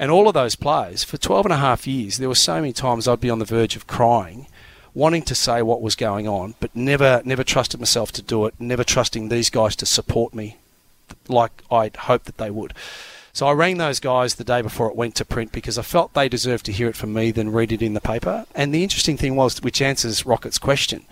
And 0.00 0.12
all 0.12 0.28
of 0.28 0.34
those 0.34 0.54
players, 0.54 1.02
for 1.02 1.16
12 1.16 1.46
and 1.46 1.52
a 1.52 1.58
half 1.58 1.86
years, 1.86 2.18
there 2.18 2.28
were 2.28 2.36
so 2.36 2.60
many 2.60 2.72
times 2.72 3.08
I'd 3.08 3.20
be 3.20 3.30
on 3.30 3.40
the 3.40 3.44
verge 3.44 3.74
of 3.74 3.88
crying, 3.88 4.46
wanting 4.98 5.22
to 5.22 5.34
say 5.34 5.62
what 5.62 5.80
was 5.80 5.94
going 5.94 6.26
on, 6.26 6.56
but 6.58 6.74
never, 6.74 7.22
never 7.24 7.44
trusted 7.44 7.78
myself 7.78 8.10
to 8.10 8.20
do 8.20 8.46
it, 8.46 8.54
never 8.58 8.82
trusting 8.82 9.28
these 9.28 9.48
guys 9.48 9.76
to 9.76 9.86
support 9.86 10.34
me 10.34 10.56
like 11.28 11.62
I'd 11.70 11.96
hoped 11.96 12.26
that 12.26 12.36
they 12.36 12.50
would. 12.50 12.74
So 13.32 13.46
I 13.46 13.52
rang 13.52 13.78
those 13.78 14.00
guys 14.00 14.34
the 14.34 14.42
day 14.42 14.60
before 14.60 14.88
it 14.88 14.96
went 14.96 15.14
to 15.14 15.24
print 15.24 15.52
because 15.52 15.78
I 15.78 15.82
felt 15.82 16.14
they 16.14 16.28
deserved 16.28 16.66
to 16.66 16.72
hear 16.72 16.88
it 16.88 16.96
from 16.96 17.12
me 17.12 17.30
than 17.30 17.52
read 17.52 17.70
it 17.70 17.80
in 17.80 17.94
the 17.94 18.00
paper. 18.00 18.44
And 18.56 18.74
the 18.74 18.82
interesting 18.82 19.16
thing 19.16 19.36
was, 19.36 19.62
which 19.62 19.80
answers 19.80 20.26
Rocket's 20.26 20.58
question, 20.58 21.06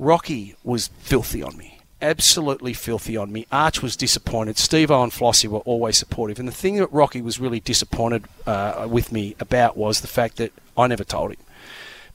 Rocky 0.00 0.56
was 0.64 0.88
filthy 0.98 1.44
on 1.44 1.56
me. 1.56 1.78
Absolutely 2.02 2.72
filthy 2.72 3.16
on 3.16 3.32
me. 3.32 3.46
Arch 3.52 3.82
was 3.82 3.94
disappointed. 3.96 4.58
Steve 4.58 4.90
O 4.90 5.00
and 5.04 5.12
Flossie 5.12 5.48
were 5.48 5.60
always 5.60 5.96
supportive. 5.96 6.40
And 6.40 6.48
the 6.48 6.52
thing 6.52 6.76
that 6.76 6.92
Rocky 6.92 7.22
was 7.22 7.38
really 7.38 7.60
disappointed 7.60 8.24
uh, 8.46 8.88
with 8.90 9.12
me 9.12 9.36
about 9.38 9.76
was 9.76 10.00
the 10.00 10.08
fact 10.08 10.38
that 10.38 10.52
I 10.76 10.88
never 10.88 11.04
told 11.04 11.30
him. 11.30 11.38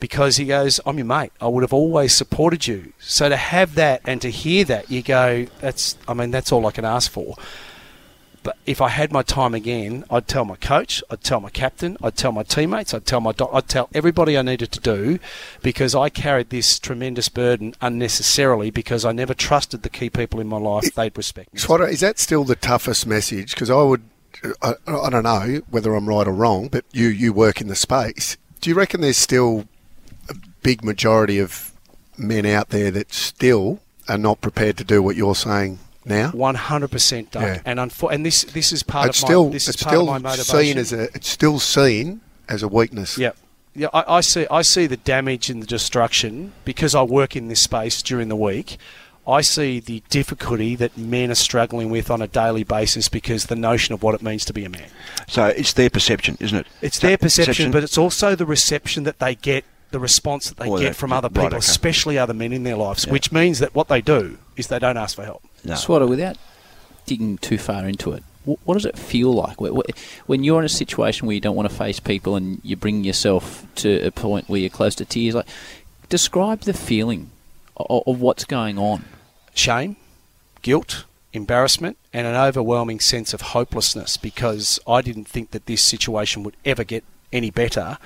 Because 0.01 0.38
he 0.38 0.46
goes, 0.46 0.81
I'm 0.86 0.98
your 0.98 1.05
mate. 1.05 1.31
I 1.39 1.48
would 1.48 1.62
have 1.62 1.72
always 1.72 2.13
supported 2.13 2.67
you. 2.67 2.91
So 3.00 3.29
to 3.29 3.38
have 3.38 3.75
that 3.75 4.01
and 4.03 4.20
to 4.24 4.31
hear 4.31 4.65
that, 4.65 4.91
you 4.91 5.01
go, 5.01 5.46
that's, 5.62 5.96
I 6.08 6.13
mean, 6.13 6.31
that's 6.31 6.51
all 6.51 6.65
I 6.65 6.72
can 6.72 6.84
ask 6.84 7.10
for. 7.10 7.36
But 8.43 8.58
if 8.65 8.81
I 8.81 8.89
had 8.89 9.12
my 9.12 9.22
time 9.22 9.53
again, 9.53 10.03
I'd 10.10 10.27
tell 10.27 10.43
my 10.43 10.55
coach, 10.55 11.03
I'd 11.12 11.24
tell 11.24 11.39
my 11.39 11.51
captain, 11.51 11.98
I'd 12.01 12.15
tell 12.15 12.31
my 12.31 12.41
teammates, 12.41 12.93
I'd 12.93 13.05
tell 13.05 13.22
my 13.22 13.31
doc- 13.31 13.51
I'd 13.53 13.67
tell 13.67 13.89
everybody 13.93 14.36
I 14.36 14.41
needed 14.41 14.72
to 14.72 14.79
do 14.79 15.20
because 15.62 15.93
I 15.93 16.10
carried 16.10 16.50
this 16.50 16.79
tremendous 16.79 17.29
burden 17.29 17.75
unnecessarily 17.81 18.72
because 18.72 19.05
I 19.05 19.12
never 19.12 19.36
trusted 19.36 19.84
the 19.84 19.89
key 19.89 20.10
people 20.10 20.39
in 20.39 20.48
my 20.48 20.58
life 20.58 20.96
they'd 20.96 21.15
respect 21.15 21.53
me. 21.53 21.60
Swatter, 21.60 21.88
is 21.88 22.00
that 22.00 22.17
still 22.17 22.43
the 22.43 22.55
toughest 22.55 23.05
message? 23.05 23.53
Because 23.53 23.70
I 23.70 23.84
would, 23.84 24.01
I, 24.63 24.74
I 24.88 25.12
don't 25.12 25.24
know 25.24 25.62
whether 25.70 25.93
I'm 25.93 26.10
right 26.10 26.27
or 26.27 26.34
wrong, 26.34 26.70
but 26.70 26.86
you, 26.91 27.10
you 27.10 27.34
work 27.34 27.62
in 27.62 27.67
the 27.67 27.75
space. 27.75 28.38
Do 28.62 28.72
you 28.72 28.75
reckon 28.75 29.01
there's 29.01 29.17
still 29.17 29.67
big 30.62 30.84
majority 30.84 31.39
of 31.39 31.72
men 32.18 32.46
out 32.46 32.70
there 32.70 32.91
that 32.91 33.13
still 33.13 33.80
are 34.08 34.18
not 34.18 34.41
prepared 34.41 34.77
to 34.77 34.84
do 34.84 35.01
what 35.01 35.15
you're 35.15 35.36
saying 35.36 35.80
now? 36.06 36.32
One 36.32 36.56
hundred 36.56 36.91
percent, 36.91 37.32
Doug. 37.32 37.44
Yeah. 37.44 37.62
And 37.65 37.80
unfor- 37.80 38.12
and 38.12 38.25
this 38.25 38.44
this 38.44 38.72
is 38.72 38.84
part 38.84 39.10
it's 39.10 39.22
of 39.22 39.27
still 39.27 39.46
my 39.46 39.51
this 39.51 39.68
is 39.68 39.75
it's 39.75 39.84
part 39.84 39.94
still 39.94 40.10
of 40.10 40.22
my 40.22 40.30
motivation. 40.30 40.60
seen 40.60 40.77
as 40.77 40.94
a 40.94 41.03
it's 41.15 41.30
still 41.30 41.60
seen 41.60 42.22
as 42.50 42.63
a 42.63 42.68
weakness. 42.68 43.18
Yeah, 43.18 43.32
yeah. 43.75 43.88
I, 43.94 44.18
I 44.18 44.22
see. 44.22 44.46
I 44.50 44.62
see 44.62 44.88
the 44.88 44.98
damage 44.98 45.50
and 45.50 45.62
the 45.62 45.68
destruction 45.68 46.53
because 46.65 46.96
I 46.96 47.03
work 47.03 47.36
in 47.36 47.48
this 47.48 47.62
space 47.62 48.01
during 48.01 48.30
the 48.30 48.36
week. 48.36 48.77
I 49.27 49.41
see 49.41 49.80
the 49.80 50.01
difficulty 50.10 50.75
that 50.77 50.98
men 50.98 51.30
are 51.30 51.36
struggling 51.36 51.91
with 51.91 52.10
on 52.10 52.24
a 52.24 52.27
daily 52.27 52.63
basis 52.63 53.08
because 53.08 53.46
the 53.46 53.56
notion 53.56 53.94
of 53.94 54.01
what 54.01 54.15
it 54.15 54.24
means 54.24 54.44
to 54.46 54.53
be 54.53 54.65
a 54.65 54.70
man. 54.70 54.89
So 55.27 55.46
it's 55.46 55.74
their 55.74 55.91
perception, 55.91 56.38
isn't 56.39 56.58
it? 56.58 56.68
It's 56.82 56.98
That 56.98 57.08
their 57.08 57.18
perception, 57.20 57.72
but 57.72 57.84
it's 57.84 58.00
also 58.00 58.36
the 58.36 58.48
reception 58.48 59.03
that 59.03 59.20
they 59.20 59.36
get, 59.36 59.63
the 59.91 60.00
response 60.00 60.48
that 60.50 60.57
they 60.57 60.67
Or 60.69 60.79
get 60.79 60.86
that- 60.89 60.95
from 60.95 61.12
other 61.13 61.27
right, 61.27 61.33
people, 61.36 61.48
okay. 61.48 61.57
especially 61.57 62.17
other 62.17 62.33
men 62.33 62.51
in 62.53 62.63
their 62.63 62.75
lives, 62.77 63.05
Yeah. 63.05 63.12
which 63.13 63.31
means 63.31 63.60
that 63.60 63.75
what 63.75 63.88
they 63.88 64.01
do 64.01 64.38
is 64.57 64.67
they 64.67 64.79
don't 64.79 64.98
ask 64.98 65.15
for 65.15 65.24
help. 65.25 65.43
no. 65.63 65.75
Swatter, 65.75 66.07
without 66.07 66.38
digging 67.05 67.38
too 67.38 67.57
far 67.57 67.88
into 67.88 68.12
it, 68.13 68.24
wh- 68.45 68.55
what 68.67 68.74
does 68.75 68.86
it 68.86 68.98
feel 68.98 69.31
like 69.33 69.57
Wh- 69.60 69.75
wh- 69.77 70.29
when 70.29 70.43
you're 70.43 70.60
in 70.60 70.65
a 70.65 70.69
situation 70.69 71.27
where 71.27 71.33
you 71.36 71.41
don't 71.41 71.55
want 71.55 71.69
to 71.69 71.75
face 71.75 72.00
people 72.00 72.36
and 72.36 72.60
you 72.63 72.75
bring 72.75 73.03
yourself 73.03 73.65
to 73.75 74.01
a 74.05 74.12
point 74.12 74.50
where 74.50 74.60
you're 74.60 74.69
close 74.69 74.95
to 74.95 75.05
tears? 75.05 75.36
Like, 75.36 75.48
describe 76.10 76.62
the 76.62 76.74
feeling 76.74 77.29
of, 77.77 78.03
of 78.07 78.19
what's 78.21 78.43
going 78.45 78.77
on. 78.79 79.05
Shame, 79.53 79.98
guilt, 80.62 81.05
embarrassment 81.33 81.98
and 82.13 82.27
an 82.27 82.36
overwhelming 82.36 83.00
sense 83.00 83.33
of 83.33 83.41
hopelessness 83.41 84.17
because 84.17 84.79
I 84.88 85.01
didn't 85.01 85.27
think 85.27 85.51
that 85.51 85.65
this 85.65 85.81
situation 85.81 86.43
would 86.43 86.55
ever 86.65 86.83
get 86.83 87.03
any 87.31 87.50
better. 87.51 87.98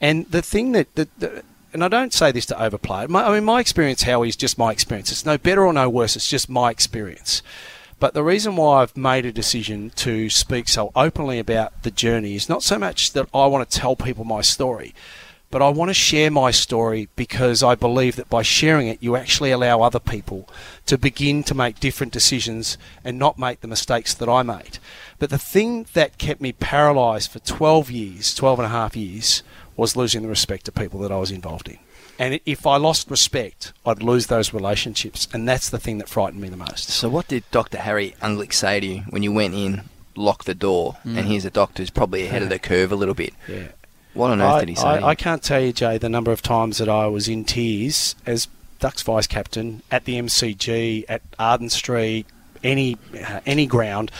And 0.00 0.26
the 0.30 0.42
thing 0.42 0.72
that, 0.72 0.94
that, 0.94 1.44
and 1.72 1.84
I 1.84 1.88
don't 1.88 2.12
say 2.12 2.32
this 2.32 2.46
to 2.46 2.62
overplay 2.62 3.04
it. 3.04 3.10
My, 3.10 3.24
I 3.24 3.34
mean, 3.34 3.44
my 3.44 3.60
experience, 3.60 4.02
Howie, 4.02 4.28
is 4.28 4.36
just 4.36 4.58
my 4.58 4.72
experience. 4.72 5.12
It's 5.12 5.26
no 5.26 5.38
better 5.38 5.64
or 5.64 5.72
no 5.72 5.88
worse. 5.88 6.16
It's 6.16 6.28
just 6.28 6.48
my 6.48 6.70
experience. 6.70 7.42
But 8.00 8.14
the 8.14 8.22
reason 8.22 8.54
why 8.54 8.82
I've 8.82 8.96
made 8.96 9.26
a 9.26 9.32
decision 9.32 9.90
to 9.96 10.30
speak 10.30 10.68
so 10.68 10.92
openly 10.94 11.40
about 11.40 11.82
the 11.82 11.90
journey 11.90 12.36
is 12.36 12.48
not 12.48 12.62
so 12.62 12.78
much 12.78 13.12
that 13.12 13.28
I 13.34 13.46
want 13.46 13.68
to 13.68 13.78
tell 13.78 13.96
people 13.96 14.24
my 14.24 14.40
story, 14.40 14.94
but 15.50 15.62
I 15.62 15.68
want 15.70 15.88
to 15.88 15.94
share 15.94 16.30
my 16.30 16.52
story 16.52 17.08
because 17.16 17.62
I 17.62 17.74
believe 17.74 18.14
that 18.16 18.30
by 18.30 18.42
sharing 18.42 18.86
it, 18.86 19.02
you 19.02 19.16
actually 19.16 19.50
allow 19.50 19.80
other 19.80 19.98
people 19.98 20.48
to 20.86 20.96
begin 20.96 21.42
to 21.44 21.54
make 21.54 21.80
different 21.80 22.12
decisions 22.12 22.78
and 23.02 23.18
not 23.18 23.38
make 23.38 23.62
the 23.62 23.66
mistakes 23.66 24.14
that 24.14 24.28
I 24.28 24.44
made. 24.44 24.78
But 25.18 25.30
the 25.30 25.38
thing 25.38 25.86
that 25.94 26.18
kept 26.18 26.40
me 26.40 26.52
paralysed 26.52 27.32
for 27.32 27.40
12 27.40 27.90
years, 27.90 28.32
12 28.32 28.60
and 28.60 28.66
a 28.66 28.70
half 28.70 28.94
years, 28.94 29.42
was 29.78 29.96
losing 29.96 30.22
the 30.22 30.28
respect 30.28 30.68
of 30.68 30.74
people 30.74 31.00
that 31.00 31.12
I 31.12 31.16
was 31.16 31.30
involved 31.30 31.68
in. 31.68 31.78
And 32.18 32.40
if 32.44 32.66
I 32.66 32.76
lost 32.76 33.10
respect, 33.10 33.72
I'd 33.86 34.02
lose 34.02 34.26
those 34.26 34.52
relationships. 34.52 35.28
And 35.32 35.48
that's 35.48 35.70
the 35.70 35.78
thing 35.78 35.98
that 35.98 36.08
frightened 36.08 36.42
me 36.42 36.48
the 36.48 36.56
most. 36.56 36.88
So, 36.90 37.08
what 37.08 37.28
did 37.28 37.44
Dr. 37.52 37.78
Harry 37.78 38.16
Unglik 38.20 38.52
say 38.52 38.80
to 38.80 38.86
you 38.86 39.00
when 39.08 39.22
you 39.22 39.32
went 39.32 39.54
in, 39.54 39.82
locked 40.16 40.46
the 40.46 40.54
door, 40.54 40.96
and 41.04 41.20
here's 41.20 41.44
a 41.44 41.50
doctor 41.50 41.82
who's 41.82 41.90
probably 41.90 42.24
ahead 42.26 42.42
of 42.42 42.48
the 42.48 42.58
curve 42.58 42.90
a 42.90 42.96
little 42.96 43.14
bit? 43.14 43.32
Yeah. 43.46 43.68
What 44.14 44.30
on 44.32 44.42
earth 44.42 44.54
I, 44.54 44.60
did 44.60 44.68
he 44.70 44.74
say? 44.74 44.82
I, 44.82 45.08
I 45.10 45.14
can't 45.14 45.44
tell 45.44 45.60
you, 45.60 45.72
Jay, 45.72 45.96
the 45.96 46.08
number 46.08 46.32
of 46.32 46.42
times 46.42 46.78
that 46.78 46.88
I 46.88 47.06
was 47.06 47.28
in 47.28 47.44
tears 47.44 48.16
as 48.26 48.48
Ducks 48.80 49.02
vice 49.02 49.28
captain 49.28 49.82
at 49.92 50.04
the 50.04 50.18
MCG, 50.18 51.04
at 51.08 51.22
Arden 51.38 51.70
Street, 51.70 52.26
any 52.64 52.96
uh, 53.14 53.40
any 53.46 53.66
ground, 53.66 54.10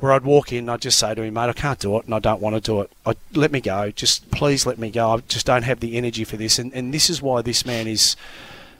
where 0.00 0.12
I'd 0.12 0.24
walk 0.24 0.52
in, 0.52 0.68
I'd 0.68 0.80
just 0.80 0.98
say 0.98 1.14
to 1.14 1.22
him, 1.22 1.34
mate, 1.34 1.48
I 1.48 1.52
can't 1.52 1.78
do 1.78 1.96
it, 1.98 2.04
and 2.04 2.14
I 2.14 2.18
don't 2.18 2.40
want 2.40 2.56
to 2.56 2.60
do 2.60 2.80
it. 2.80 2.90
I, 3.06 3.14
let 3.34 3.52
me 3.52 3.60
go. 3.60 3.90
Just 3.90 4.30
please 4.30 4.66
let 4.66 4.78
me 4.78 4.90
go. 4.90 5.10
I 5.10 5.16
just 5.20 5.46
don't 5.46 5.62
have 5.62 5.80
the 5.80 5.96
energy 5.96 6.24
for 6.24 6.36
this. 6.36 6.58
And, 6.58 6.72
and 6.74 6.92
this 6.92 7.10
is 7.10 7.22
why 7.22 7.42
this 7.42 7.64
man 7.64 7.86
is 7.86 8.16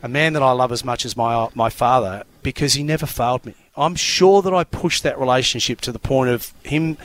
a 0.03 0.09
man 0.09 0.33
that 0.33 0.43
I 0.43 0.53
love 0.53 0.73
as 0.73 0.85
much 0.85 1.05
as 1.05 1.17
my 1.17 1.49
my 1.55 1.69
father 1.69 2.25
because 2.43 2.75
he 2.75 2.83
never 2.83 3.07
failed 3.07 3.45
me. 3.45 3.55
I'm 3.77 3.95
sure 3.95 4.43
that 4.43 4.53
I 4.53 4.65
pushed 4.65 5.03
that 5.03 5.19
relationship 5.19 5.81
to 5.83 5.93
the 5.93 5.99
point 5.99 6.31
of 6.31 6.53
him. 6.65 6.97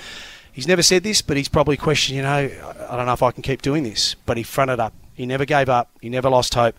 He's 0.51 0.67
never 0.67 0.81
said 0.81 1.03
this, 1.03 1.21
but 1.21 1.37
he's 1.37 1.49
probably 1.49 1.77
questioned. 1.77 2.17
You 2.17 2.23
know, 2.23 2.49
I 2.89 2.95
don't 2.95 3.05
know 3.05 3.13
if 3.13 3.23
I 3.23 3.31
can 3.31 3.43
keep 3.43 3.61
doing 3.61 3.83
this. 3.83 4.15
But 4.25 4.37
he 4.37 4.43
fronted 4.43 4.79
up. 4.79 4.93
He 5.13 5.25
never 5.25 5.45
gave 5.45 5.69
up. 5.69 5.89
He 6.01 6.09
never 6.09 6.29
lost 6.29 6.53
hope, 6.55 6.75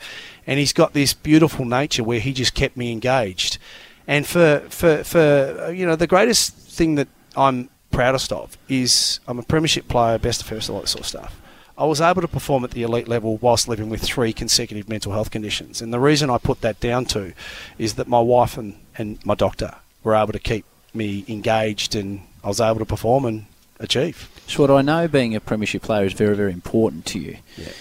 and 0.46 0.58
he's 0.58 0.72
got 0.72 0.92
this 0.92 1.14
beautiful 1.14 1.64
nature 1.64 2.04
where 2.04 2.20
he 2.20 2.32
just 2.32 2.54
kept 2.54 2.76
me 2.76 2.92
engaged. 2.92 3.58
And 4.06 4.26
for 4.26 4.62
for 4.68 5.04
for 5.04 5.72
you 5.72 5.86
know 5.86 5.96
the 5.96 6.06
greatest 6.06 6.54
thing 6.54 6.96
that 6.96 7.08
I'm 7.36 7.68
proudest 7.90 8.32
of 8.32 8.58
is 8.68 9.20
I'm 9.26 9.38
a 9.38 9.42
premiership 9.42 9.88
player, 9.88 10.18
best 10.18 10.42
of 10.42 10.46
first, 10.48 10.68
all 10.68 10.80
that 10.80 10.88
sort 10.88 11.00
of 11.00 11.06
stuff. 11.06 11.40
I 11.78 11.84
was 11.84 12.00
able 12.00 12.22
to 12.22 12.28
perform 12.28 12.64
at 12.64 12.70
the 12.70 12.82
elite 12.82 13.06
level 13.06 13.36
whilst 13.36 13.68
living 13.68 13.90
with 13.90 14.00
three 14.00 14.32
consecutive 14.32 14.88
mental 14.88 15.12
health 15.12 15.30
conditions. 15.30 15.82
And 15.82 15.92
the 15.92 16.00
reason 16.00 16.30
I 16.30 16.38
put 16.38 16.62
that 16.62 16.80
down 16.80 17.04
to 17.06 17.32
is 17.78 17.94
that 17.94 18.08
my 18.08 18.20
wife 18.20 18.56
and, 18.56 18.76
and 18.96 19.24
my 19.26 19.34
doctor 19.34 19.74
were 20.02 20.14
able 20.14 20.32
to 20.32 20.38
keep 20.38 20.64
me 20.94 21.24
engaged 21.28 21.94
and 21.94 22.22
I 22.42 22.48
was 22.48 22.60
able 22.60 22.78
to 22.78 22.86
perform 22.86 23.26
and 23.26 23.46
achieve. 23.78 24.30
So 24.46 24.62
what 24.62 24.70
I 24.70 24.80
know 24.80 25.06
being 25.06 25.34
a 25.34 25.40
premiership 25.40 25.82
player 25.82 26.06
is 26.06 26.14
very, 26.14 26.34
very 26.34 26.52
important 26.52 27.04
to 27.06 27.18
you. 27.18 27.38
Yeah. 27.56 27.72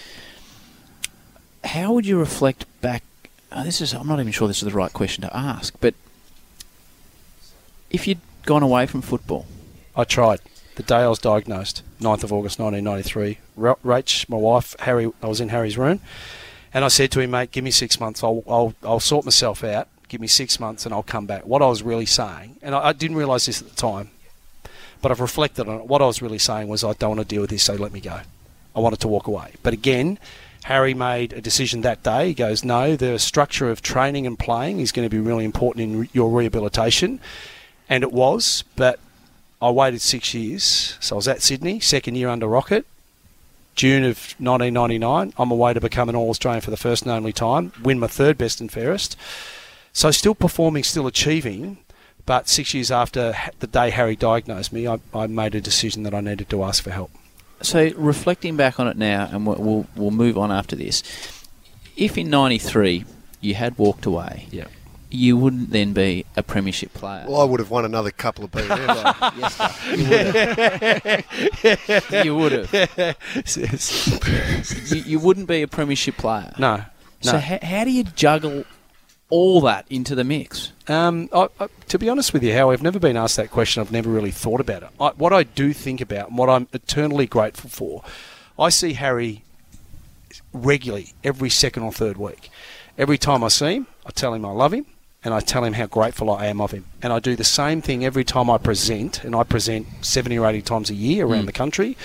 How 1.64 1.92
would 1.92 2.04
you 2.04 2.18
reflect 2.18 2.66
back? 2.80 3.02
Uh, 3.50 3.64
this 3.64 3.80
is 3.80 3.94
I'm 3.94 4.06
not 4.06 4.20
even 4.20 4.32
sure 4.32 4.46
this 4.46 4.58
is 4.58 4.68
the 4.68 4.76
right 4.76 4.92
question 4.92 5.22
to 5.22 5.34
ask, 5.34 5.74
but 5.80 5.94
if 7.90 8.06
you'd 8.06 8.20
gone 8.46 8.62
away 8.62 8.86
from 8.86 9.02
football, 9.02 9.44
I 9.94 10.04
tried. 10.04 10.40
The 10.76 10.82
day 10.82 10.96
I 10.96 11.08
was 11.08 11.18
diagnosed, 11.18 11.82
9th 12.00 12.22
of 12.24 12.32
August 12.32 12.58
1993, 12.58 13.38
Ra- 13.56 13.74
Rach, 13.84 14.28
my 14.28 14.36
wife, 14.36 14.76
Harry, 14.80 15.10
I 15.22 15.26
was 15.26 15.40
in 15.40 15.48
Harry's 15.48 15.76
room, 15.76 16.00
and 16.72 16.84
I 16.84 16.88
said 16.88 17.10
to 17.12 17.20
him, 17.20 17.32
mate, 17.32 17.50
give 17.50 17.64
me 17.64 17.70
six 17.70 17.98
months. 17.98 18.22
I'll, 18.22 18.42
I'll, 18.46 18.74
I'll 18.82 19.00
sort 19.00 19.24
myself 19.24 19.64
out. 19.64 19.88
Give 20.08 20.20
me 20.20 20.26
six 20.26 20.60
months 20.60 20.84
and 20.84 20.94
I'll 20.94 21.02
come 21.02 21.26
back. 21.26 21.46
What 21.46 21.62
I 21.62 21.66
was 21.66 21.82
really 21.82 22.06
saying, 22.06 22.58
and 22.62 22.74
I, 22.74 22.88
I 22.88 22.92
didn't 22.92 23.16
realise 23.16 23.46
this 23.46 23.60
at 23.60 23.68
the 23.68 23.74
time, 23.74 24.10
but 25.02 25.10
I've 25.10 25.20
reflected 25.20 25.68
on 25.68 25.80
it. 25.80 25.86
What 25.86 26.00
I 26.00 26.06
was 26.06 26.22
really 26.22 26.38
saying 26.38 26.68
was, 26.68 26.84
I 26.84 26.92
don't 26.92 27.16
want 27.16 27.20
to 27.20 27.34
deal 27.34 27.40
with 27.40 27.50
this, 27.50 27.64
so 27.64 27.74
let 27.74 27.92
me 27.92 28.00
go. 28.00 28.20
I 28.74 28.80
wanted 28.80 29.00
to 29.00 29.08
walk 29.08 29.26
away. 29.26 29.52
But 29.62 29.72
again, 29.72 30.18
Harry 30.64 30.94
made 30.94 31.32
a 31.32 31.40
decision 31.40 31.80
that 31.80 32.02
day. 32.02 32.28
He 32.28 32.34
goes, 32.34 32.62
no, 32.62 32.94
the 32.94 33.18
structure 33.18 33.70
of 33.70 33.82
training 33.82 34.26
and 34.26 34.38
playing 34.38 34.80
is 34.80 34.92
going 34.92 35.08
to 35.08 35.10
be 35.10 35.20
really 35.20 35.44
important 35.44 35.82
in 35.82 36.08
your 36.12 36.30
rehabilitation. 36.30 37.18
And 37.88 38.02
it 38.02 38.12
was, 38.12 38.64
but 38.74 38.98
I 39.62 39.70
waited 39.70 40.00
six 40.00 40.34
years. 40.34 40.96
So 41.00 41.16
I 41.16 41.18
was 41.18 41.28
at 41.28 41.42
Sydney, 41.42 41.80
second 41.80 42.16
year 42.16 42.28
under 42.28 42.46
Rocket. 42.46 42.86
June 43.74 44.04
of 44.04 44.16
1999, 44.38 45.34
I'm 45.36 45.50
away 45.50 45.74
to 45.74 45.80
become 45.82 46.08
an 46.08 46.16
All 46.16 46.30
Australian 46.30 46.62
for 46.62 46.70
the 46.70 46.78
first 46.78 47.02
and 47.02 47.12
only 47.12 47.32
time, 47.32 47.72
win 47.82 47.98
my 47.98 48.06
third 48.06 48.38
best 48.38 48.58
and 48.60 48.72
fairest. 48.72 49.16
So 49.92 50.10
still 50.10 50.34
performing, 50.34 50.82
still 50.82 51.06
achieving, 51.06 51.76
but 52.24 52.48
six 52.48 52.72
years 52.72 52.90
after 52.90 53.34
the 53.60 53.66
day 53.66 53.90
Harry 53.90 54.16
diagnosed 54.16 54.72
me, 54.72 54.88
I, 54.88 54.98
I 55.12 55.26
made 55.26 55.54
a 55.54 55.60
decision 55.60 56.04
that 56.04 56.14
I 56.14 56.20
needed 56.22 56.48
to 56.50 56.64
ask 56.64 56.82
for 56.82 56.90
help. 56.90 57.10
so 57.60 57.90
reflecting 57.96 58.56
back 58.56 58.80
on 58.80 58.88
it 58.88 58.96
now, 58.96 59.28
and 59.30 59.46
we'll 59.46 59.56
we'll, 59.58 59.86
we'll 59.94 60.10
move 60.10 60.38
on 60.38 60.50
after 60.50 60.74
this. 60.74 61.02
If 61.98 62.16
in 62.16 62.30
'93 62.30 63.04
you 63.42 63.54
had 63.56 63.76
walked 63.76 64.06
away, 64.06 64.46
Yeah. 64.50 64.68
You 65.16 65.36
wouldn't 65.36 65.70
then 65.70 65.92
be 65.92 66.24
a 66.36 66.42
premiership 66.42 66.92
player. 66.92 67.24
Well, 67.26 67.40
I 67.40 67.44
would 67.44 67.60
have 67.60 67.70
won 67.70 67.84
another 67.84 68.10
couple 68.10 68.44
of 68.44 68.50
BMs. 68.50 69.96
yes, 71.88 72.24
you 72.24 72.36
would 72.36 72.52
have. 72.52 72.72
You 72.72 72.80
would 72.82 73.68
have. 73.68 74.92
You, 74.92 75.02
you 75.02 75.18
wouldn't 75.18 75.48
be 75.48 75.62
a 75.62 75.68
premiership 75.68 76.16
player. 76.16 76.52
no. 76.58 76.84
No. 77.24 77.32
So 77.32 77.38
how, 77.38 77.58
how 77.62 77.84
do 77.84 77.90
you 77.90 78.04
juggle 78.04 78.64
all 79.30 79.62
that 79.62 79.86
into 79.88 80.14
the 80.14 80.22
mix? 80.22 80.72
Um, 80.86 81.30
I, 81.32 81.48
I, 81.58 81.68
to 81.88 81.98
be 81.98 82.10
honest 82.10 82.34
with 82.34 82.42
you, 82.42 82.52
Howie, 82.52 82.74
I've 82.74 82.82
never 82.82 82.98
been 82.98 83.16
asked 83.16 83.36
that 83.36 83.50
question. 83.50 83.80
I've 83.80 83.90
never 83.90 84.10
really 84.10 84.30
thought 84.30 84.60
about 84.60 84.82
it. 84.82 84.90
I, 85.00 85.08
what 85.16 85.32
I 85.32 85.42
do 85.42 85.72
think 85.72 86.02
about 86.02 86.28
and 86.28 86.38
what 86.38 86.50
I'm 86.50 86.68
eternally 86.74 87.26
grateful 87.26 87.70
for, 87.70 88.04
I 88.58 88.68
see 88.68 88.92
Harry 88.92 89.44
regularly 90.52 91.14
every 91.24 91.48
second 91.48 91.84
or 91.84 91.92
third 91.92 92.18
week. 92.18 92.50
Every 92.98 93.16
time 93.16 93.42
I 93.42 93.48
see 93.48 93.76
him, 93.76 93.86
I 94.04 94.10
tell 94.10 94.34
him 94.34 94.44
I 94.44 94.50
love 94.50 94.74
him 94.74 94.84
and 95.26 95.34
I 95.34 95.40
tell 95.40 95.64
him 95.64 95.72
how 95.74 95.86
grateful 95.86 96.30
I 96.30 96.46
am 96.46 96.60
of 96.60 96.70
him. 96.70 96.84
And 97.02 97.12
I 97.12 97.18
do 97.18 97.34
the 97.34 97.42
same 97.44 97.82
thing 97.82 98.04
every 98.04 98.22
time 98.24 98.48
I 98.48 98.58
present, 98.58 99.24
and 99.24 99.34
I 99.34 99.42
present 99.42 99.88
70 100.00 100.38
or 100.38 100.46
80 100.46 100.62
times 100.62 100.88
a 100.88 100.94
year 100.94 101.26
around 101.26 101.42
Mm. 101.42 101.46
the 101.46 101.52
country. 101.52 101.96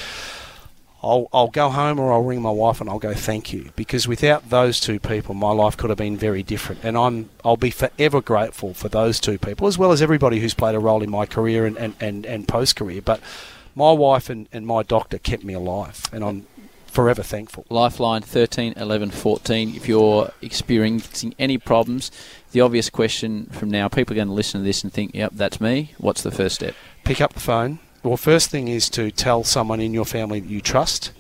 I'll, 1.04 1.28
I'll 1.34 1.48
go 1.50 1.70
home 1.70 2.00
or 2.00 2.12
I'll 2.14 2.24
ring 2.24 2.42
my 2.42 2.52
wife 2.52 2.80
and 2.82 2.90
I'll 2.90 3.00
go 3.00 3.14
thank 3.14 3.52
you 3.54 3.72
because 3.76 4.08
without 4.08 4.50
those 4.52 4.80
two 4.80 5.00
people 5.00 5.34
my 5.34 5.52
life 5.52 5.76
could 5.76 5.90
have 5.90 5.98
been 5.98 6.16
very 6.16 6.44
different 6.44 6.84
and 6.84 6.96
I'm 6.96 7.30
I'll 7.44 7.58
be 7.58 7.72
forever 7.72 8.22
grateful 8.22 8.76
for 8.76 8.88
those 8.88 9.20
two 9.20 9.40
people 9.40 9.66
as 9.66 9.80
well 9.80 9.92
as 9.92 10.00
everybody 10.04 10.40
who's 10.40 10.54
played 10.54 10.76
a 10.76 10.80
role 10.80 11.02
in 11.02 11.10
my 11.10 11.26
career 11.26 11.66
and, 11.66 11.76
and, 11.78 11.96
and, 12.00 12.24
and 12.28 12.48
post 12.48 12.76
career 12.76 13.02
but 13.02 13.20
my 13.76 13.92
wife 13.92 14.30
and, 14.30 14.48
and 14.54 14.68
my 14.68 14.84
doctor 14.84 15.18
kept 15.18 15.44
me 15.44 15.56
alive 15.56 16.04
and 16.14 16.24
I'm 16.24 16.46
forever 16.92 17.24
thankful 17.24 17.66
Lifeline 17.70 18.22
13 18.22 18.74
11 18.76 19.12
14. 19.12 19.76
If 19.76 19.88
you're 19.88 20.32
experiencing 20.42 21.34
any 21.40 21.58
problems, 21.58 22.12
the 22.52 22.62
obvious 22.62 22.90
question 22.90 23.46
from 23.48 23.72
now, 23.72 23.88
people 23.88 24.14
are 24.14 24.18
going 24.18 24.28
to 24.28 24.34
listen 24.34 24.62
to 24.62 24.66
this 24.66 24.84
and 24.84 24.94
think, 24.94 25.16
yep, 25.16 25.32
that's 25.34 25.60
me. 25.60 25.94
What's 25.98 26.22
the 26.22 26.32
first 26.32 26.56
step? 26.56 26.76
pick 27.04 27.22
up 27.22 27.34
the 27.34 27.40
phone. 27.40 27.80
Well, 28.04 28.18
first 28.18 28.50
thing 28.50 28.68
is 28.68 28.90
to 28.92 29.12
tell 29.12 29.44
someone 29.44 29.80
in 29.80 29.94
your 29.94 30.06
family 30.06 30.40
that 30.40 30.50
you 30.50 30.62
trust. 30.62 31.12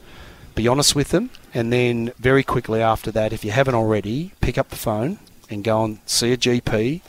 Be 0.56 0.68
honest 0.68 0.96
with 0.96 1.10
them, 1.10 1.30
and 1.54 1.72
then 1.72 2.12
very 2.18 2.44
quickly 2.44 2.82
after 2.82 3.12
that, 3.12 3.32
if 3.32 3.46
you 3.46 3.51
haven't 3.51 3.75
already, 3.75 4.34
pick 4.42 4.58
up 4.58 4.70
the 4.70 4.75
phone 4.75 5.20
and 5.50 5.63
go 5.63 5.84
and 5.84 6.00
see 6.06 6.34
a 6.34 6.38
GP. 6.38 7.01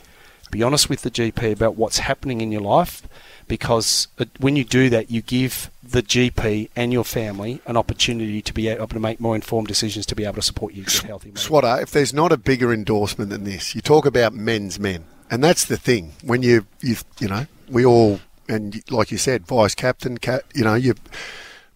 Be 0.51 0.63
honest 0.63 0.89
with 0.89 1.01
the 1.01 1.11
GP 1.11 1.51
about 1.53 1.75
what's 1.75 1.99
happening 1.99 2.41
in 2.41 2.51
your 2.51 2.61
life, 2.61 3.01
because 3.47 4.07
when 4.39 4.55
you 4.55 4.63
do 4.63 4.89
that, 4.89 5.11
you 5.11 5.21
give 5.21 5.69
the 5.83 6.01
GP 6.01 6.69
and 6.75 6.91
your 6.93 7.03
family 7.03 7.61
an 7.65 7.77
opportunity 7.77 8.41
to 8.41 8.53
be 8.53 8.67
able 8.67 8.87
to 8.87 8.99
make 8.99 9.19
more 9.19 9.35
informed 9.35 9.67
decisions 9.67 10.05
to 10.07 10.15
be 10.15 10.23
able 10.23 10.35
to 10.35 10.41
support 10.41 10.73
you 10.73 10.83
get 10.83 11.03
healthy. 11.03 11.31
Swatter, 11.35 11.81
if 11.81 11.91
there's 11.91 12.13
not 12.13 12.31
a 12.31 12.37
bigger 12.37 12.73
endorsement 12.73 13.29
than 13.29 13.43
this, 13.43 13.75
you 13.75 13.81
talk 13.81 14.05
about 14.05 14.33
men's 14.33 14.79
men, 14.79 15.05
and 15.29 15.43
that's 15.43 15.65
the 15.65 15.77
thing. 15.77 16.13
When 16.23 16.41
you, 16.41 16.65
you, 16.81 16.95
you 17.19 17.27
know, 17.27 17.47
we 17.69 17.85
all, 17.85 18.19
and 18.47 18.81
like 18.91 19.11
you 19.11 19.17
said, 19.17 19.45
vice 19.45 19.75
captain, 19.75 20.17
ca- 20.17 20.41
you 20.53 20.63
know, 20.63 20.75
you. 20.75 20.95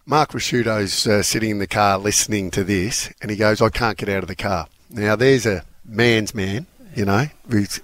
Mark 0.06 0.30
Ricciuto's 0.30 1.06
uh, 1.06 1.22
sitting 1.22 1.50
in 1.50 1.58
the 1.58 1.66
car 1.66 1.98
listening 1.98 2.50
to 2.52 2.64
this, 2.64 3.12
and 3.20 3.30
he 3.30 3.36
goes, 3.36 3.60
"I 3.60 3.68
can't 3.68 3.98
get 3.98 4.08
out 4.08 4.22
of 4.22 4.28
the 4.28 4.34
car." 4.34 4.66
Now, 4.88 5.16
there's 5.16 5.44
a 5.44 5.64
man's 5.84 6.34
man, 6.34 6.66
you 6.94 7.04
know, 7.04 7.26
who's, 7.48 7.80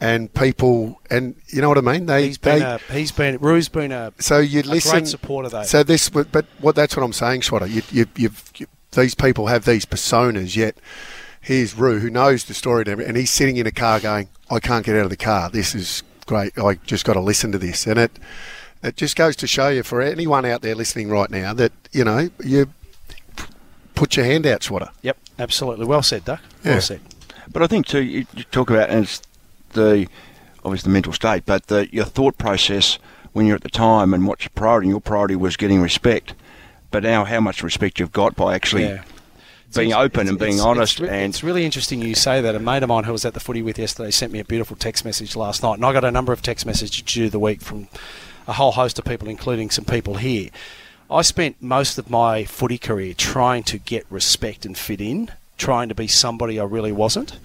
and 0.00 0.32
people, 0.34 1.00
and 1.10 1.34
you 1.48 1.62
know 1.62 1.68
what 1.68 1.78
I 1.78 1.80
mean. 1.80 2.06
They, 2.06 2.26
He's 2.26 2.38
been 2.38 2.58
they, 2.58 2.64
a, 2.64 2.78
he's 2.92 3.12
been 3.12 3.38
Rue's 3.38 3.68
been 3.68 3.92
a, 3.92 4.12
so 4.18 4.38
you 4.38 4.62
listen. 4.62 4.90
great 4.90 5.08
supporter 5.08 5.48
though. 5.48 5.62
So 5.62 5.82
this, 5.82 6.08
but 6.10 6.30
but 6.32 6.46
what 6.60 6.74
that's 6.74 6.96
what 6.96 7.02
I'm 7.02 7.12
saying, 7.12 7.42
Schwatta. 7.42 7.68
You, 7.68 7.82
you, 7.90 8.06
you've, 8.16 8.52
you, 8.56 8.66
these 8.92 9.14
people 9.14 9.46
have 9.46 9.64
these 9.64 9.84
personas, 9.84 10.56
yet 10.56 10.76
here's 11.40 11.74
Rue 11.74 12.00
who 12.00 12.10
knows 12.10 12.44
the 12.44 12.54
story, 12.54 12.84
and 12.86 13.16
he's 13.16 13.30
sitting 13.30 13.56
in 13.56 13.66
a 13.66 13.72
car 13.72 14.00
going, 14.00 14.28
"I 14.50 14.60
can't 14.60 14.84
get 14.84 14.96
out 14.96 15.04
of 15.04 15.10
the 15.10 15.16
car. 15.16 15.48
This 15.50 15.74
is 15.74 16.02
great. 16.26 16.58
I 16.58 16.74
just 16.86 17.04
got 17.04 17.14
to 17.14 17.20
listen 17.20 17.52
to 17.52 17.58
this, 17.58 17.86
and 17.86 17.98
it 17.98 18.18
it 18.82 18.96
just 18.96 19.16
goes 19.16 19.34
to 19.36 19.46
show 19.46 19.68
you 19.68 19.82
for 19.82 20.02
anyone 20.02 20.44
out 20.44 20.62
there 20.62 20.74
listening 20.74 21.08
right 21.08 21.30
now 21.30 21.54
that 21.54 21.72
you 21.92 22.04
know 22.04 22.28
you 22.44 22.66
put 23.94 24.16
your 24.16 24.26
hand 24.26 24.46
out, 24.46 24.62
Swatter. 24.62 24.90
Yep, 25.02 25.16
absolutely. 25.38 25.86
Well 25.86 26.02
said, 26.02 26.24
Duck. 26.24 26.40
Yeah. 26.64 26.72
Well 26.72 26.80
said. 26.80 27.00
But 27.52 27.62
I 27.62 27.66
think 27.68 27.86
too, 27.86 28.02
you, 28.02 28.26
you 28.34 28.44
talk 28.44 28.70
about 28.70 28.90
and 28.90 29.04
it's 29.04 29.22
the 29.76 30.08
obviously 30.64 30.88
the 30.88 30.92
mental 30.92 31.12
state, 31.12 31.44
but 31.46 31.68
the, 31.68 31.88
your 31.92 32.04
thought 32.04 32.36
process 32.38 32.98
when 33.32 33.46
you're 33.46 33.54
at 33.56 33.62
the 33.62 33.68
time 33.70 34.12
and 34.12 34.26
what's 34.26 34.44
your 34.44 34.50
priority. 34.54 34.86
And 34.86 34.92
your 34.92 35.00
priority 35.00 35.36
was 35.36 35.56
getting 35.56 35.80
respect, 35.80 36.34
but 36.90 37.04
now 37.04 37.24
how 37.24 37.40
much 37.40 37.62
respect 37.62 38.00
you've 38.00 38.12
got 38.12 38.34
by 38.34 38.54
actually 38.56 38.84
Yeah. 38.84 39.02
being 39.74 39.90
It's- 39.90 40.04
open 40.04 40.20
it's- 40.22 40.30
and 40.30 40.38
being 40.38 40.52
it's- 40.54 40.66
honest. 40.66 40.92
It's, 40.94 41.00
re- 41.02 41.08
and 41.08 41.30
it's 41.34 41.44
really 41.44 41.64
interesting 41.64 42.00
you 42.00 42.14
say 42.16 42.40
that. 42.40 42.54
A 42.56 42.58
mate 42.58 42.82
of 42.82 42.88
mine 42.88 43.04
who 43.04 43.12
was 43.12 43.24
at 43.24 43.34
the 43.34 43.40
footy 43.40 43.62
with 43.62 43.78
yesterday 43.78 44.10
sent 44.10 44.32
me 44.32 44.40
a 44.40 44.44
beautiful 44.44 44.76
text 44.76 45.04
message 45.04 45.36
last 45.36 45.62
night, 45.62 45.74
and 45.74 45.84
I 45.84 45.92
got 45.92 46.04
a 46.04 46.10
number 46.10 46.32
of 46.32 46.42
text 46.42 46.66
messages 46.66 47.02
due 47.02 47.28
the 47.30 47.38
week 47.38 47.60
from 47.60 47.86
a 48.48 48.54
whole 48.54 48.72
host 48.72 48.98
of 48.98 49.04
people, 49.04 49.28
including 49.28 49.70
some 49.70 49.84
people 49.84 50.16
here. 50.16 50.50
I 51.10 51.22
spent 51.22 51.62
most 51.62 51.98
of 51.98 52.10
my 52.10 52.44
footy 52.44 52.78
career 52.78 53.14
trying 53.14 53.62
to 53.64 53.78
get 53.78 54.04
respect 54.10 54.64
and 54.66 54.76
fit 54.76 55.00
in, 55.00 55.30
trying 55.58 55.88
to 55.90 55.94
be 55.94 56.08
somebody 56.08 56.58
I 56.58 56.64
really 56.64 56.90
wasn't, 56.92 57.38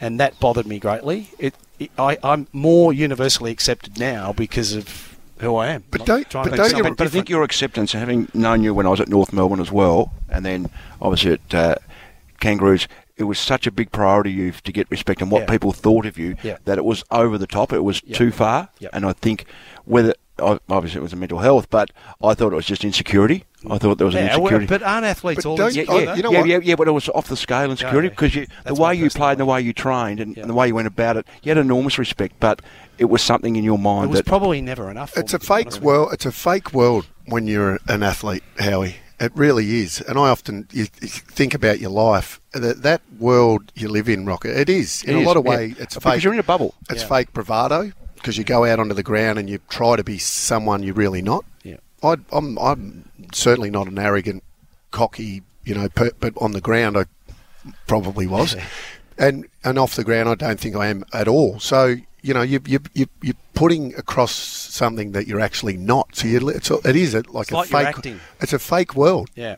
and 0.00 0.20
that 0.20 0.38
bothered 0.38 0.66
me 0.66 0.78
greatly. 0.78 1.30
It 1.38 1.54
I, 1.98 2.18
I'm 2.22 2.46
more 2.52 2.92
universally 2.92 3.50
accepted 3.52 3.98
now 3.98 4.32
because 4.32 4.74
of 4.74 5.16
who 5.40 5.54
I 5.56 5.68
am. 5.68 5.84
But 5.90 6.04
don't- 6.04 6.28
but 6.32 6.54
don't 6.56 6.76
you- 6.76 6.82
but 6.82 7.00
I 7.00 7.08
think 7.08 7.28
your 7.28 7.42
acceptance, 7.44 7.92
having 7.92 8.28
known 8.34 8.62
you 8.62 8.74
when 8.74 8.86
I 8.86 8.90
was 8.90 9.00
at 9.00 9.08
North 9.08 9.32
Melbourne 9.32 9.60
as 9.60 9.70
well, 9.70 10.12
and 10.28 10.44
then 10.44 10.68
obviously 11.00 11.32
at 11.32 11.54
uh, 11.54 11.74
Kangaroos, 12.40 12.88
it 13.16 13.24
was 13.24 13.38
such 13.38 13.66
a 13.66 13.70
big 13.70 13.90
priority 13.92 14.30
you 14.32 14.50
to 14.52 14.72
get 14.72 14.90
respect 14.90 15.20
and 15.22 15.30
what 15.30 15.42
Yeah. 15.42 15.46
people 15.50 15.72
thought 15.72 16.06
of 16.06 16.18
you 16.18 16.36
Yeah. 16.42 16.56
that 16.64 16.78
it 16.78 16.84
was 16.84 17.04
over 17.10 17.36
the 17.38 17.46
top. 17.46 17.72
It 17.72 17.84
was 17.84 18.02
Yep. 18.04 18.16
too 18.16 18.30
far, 18.32 18.68
Yep. 18.80 18.90
and 18.92 19.04
I 19.06 19.12
think 19.12 19.44
whether 19.84 20.10
o- 20.10 20.14
obviously 20.40 20.98
it 20.98 21.02
was 21.02 21.12
a 21.12 21.16
mental 21.16 21.38
health, 21.38 21.68
but 21.70 21.90
I 22.22 22.34
thought 22.34 22.52
it 22.52 22.56
was 22.56 22.66
just 22.66 22.84
insecurity. 22.84 23.44
I 23.68 23.78
thought 23.78 23.98
there 23.98 24.06
was 24.06 24.14
an 24.14 24.24
yeah, 24.26 24.36
well, 24.36 24.46
insecurity. 24.46 24.66
but 24.66 24.82
aren't 24.82 25.04
athletes 25.04 25.42
But 25.42 25.48
all 25.50 25.56
don't- 25.56 25.74
yeah, 25.74 25.82
insecure, 25.82 26.10
oh, 26.10 26.14
you 26.14 26.22
know 26.22 26.30
yeah, 26.32 26.38
what? 26.40 26.48
yeah, 26.48 26.58
yeah, 26.62 26.74
but 26.76 26.86
it 26.88 26.92
was 26.92 27.08
off 27.08 27.26
the 27.26 27.36
scale 27.36 27.70
insecurity 27.70 28.06
yeah. 28.06 28.10
because 28.10 28.34
you, 28.34 28.46
the 28.64 28.74
way 28.74 28.94
you 28.94 29.10
played 29.10 29.32
and 29.32 29.40
the 29.40 29.44
way. 29.44 29.54
way 29.60 29.66
you 29.66 29.72
trained 29.72 30.20
and, 30.20 30.36
Yeah. 30.36 30.42
and 30.42 30.50
the 30.50 30.54
way 30.54 30.68
you 30.68 30.74
went 30.74 30.86
about 30.86 31.16
it, 31.16 31.26
you 31.42 31.50
had 31.50 31.58
enormous 31.58 31.98
respect. 31.98 32.36
But 32.38 32.62
it 32.98 33.06
was 33.06 33.20
something 33.22 33.56
in 33.56 33.64
your 33.64 33.78
mind. 33.78 34.04
It 34.04 34.10
was 34.10 34.18
that 34.20 34.26
probably 34.26 34.60
never 34.60 34.90
enough. 34.90 35.10
for 35.10 35.20
It's 35.20 35.32
me, 35.32 35.38
a 35.38 35.40
fake 35.40 35.74
world. 35.80 36.12
It's 36.12 36.24
a 36.26 36.32
fake 36.32 36.72
world 36.72 37.06
when 37.26 37.46
you're 37.48 37.78
an 37.88 38.02
athlete, 38.04 38.44
Howie. 38.60 38.96
It 39.20 39.32
really 39.34 39.80
is. 39.80 40.00
And 40.02 40.16
I 40.16 40.28
often 40.28 40.68
you, 40.72 40.86
you 41.00 41.08
think 41.08 41.52
about 41.52 41.80
your 41.80 41.90
life. 41.90 42.40
That, 42.52 42.82
that 42.82 43.02
world 43.18 43.72
you 43.74 43.88
live 43.88 44.08
in, 44.08 44.24
Rocket. 44.24 44.56
It 44.56 44.68
is 44.68 45.02
in 45.02 45.10
It 45.10 45.16
a 45.16 45.20
is, 45.22 45.26
lot 45.26 45.36
of 45.36 45.44
yeah. 45.44 45.50
way. 45.50 45.74
It's 45.76 45.94
fake. 45.96 46.04
Because 46.04 46.22
you're 46.22 46.32
in 46.32 46.38
a 46.38 46.44
bubble. 46.44 46.74
It's 46.88 47.02
Yeah. 47.02 47.08
fake 47.08 47.32
bravado 47.32 47.90
because 48.18 48.36
you 48.38 48.44
go 48.44 48.64
out 48.64 48.78
onto 48.78 48.94
the 48.94 49.02
ground 49.02 49.38
and 49.38 49.48
you 49.48 49.58
try 49.68 49.96
to 49.96 50.04
be 50.04 50.18
someone 50.18 50.82
you're 50.82 50.94
really 50.94 51.22
not. 51.22 51.44
Yeah. 51.62 51.76
I, 52.02 52.16
I'm 52.32 52.58
I'm 52.58 53.08
certainly 53.32 53.70
not 53.70 53.88
an 53.88 53.98
arrogant, 53.98 54.42
cocky, 54.90 55.42
you 55.64 55.74
know, 55.74 55.88
per, 55.88 56.10
but 56.20 56.34
on 56.38 56.52
the 56.52 56.60
ground 56.60 56.96
I 56.96 57.04
probably 57.86 58.26
was, 58.26 58.56
and 59.18 59.46
and 59.64 59.78
off 59.78 59.96
the 59.96 60.04
ground 60.04 60.28
I 60.28 60.34
don't 60.34 60.60
think 60.60 60.76
I 60.76 60.88
am 60.88 61.04
at 61.12 61.28
all. 61.28 61.58
So 61.60 61.96
you 62.22 62.34
know, 62.34 62.42
you 62.42 62.60
you 62.66 62.80
you 62.94 63.06
you're 63.22 63.34
putting 63.54 63.94
across 63.96 64.32
something 64.32 65.12
that 65.12 65.26
you're 65.26 65.40
actually 65.40 65.76
not. 65.76 66.14
So 66.14 66.28
you, 66.28 66.48
it's 66.48 66.70
it 66.70 66.96
is 66.96 67.14
a, 67.14 67.22
like 67.30 67.50
It's 67.52 67.70
a 67.70 67.74
like 67.74 67.96
fake. 67.96 68.16
It's 68.40 68.52
a 68.52 68.58
fake 68.58 68.94
world, 68.94 69.30
Yeah. 69.34 69.56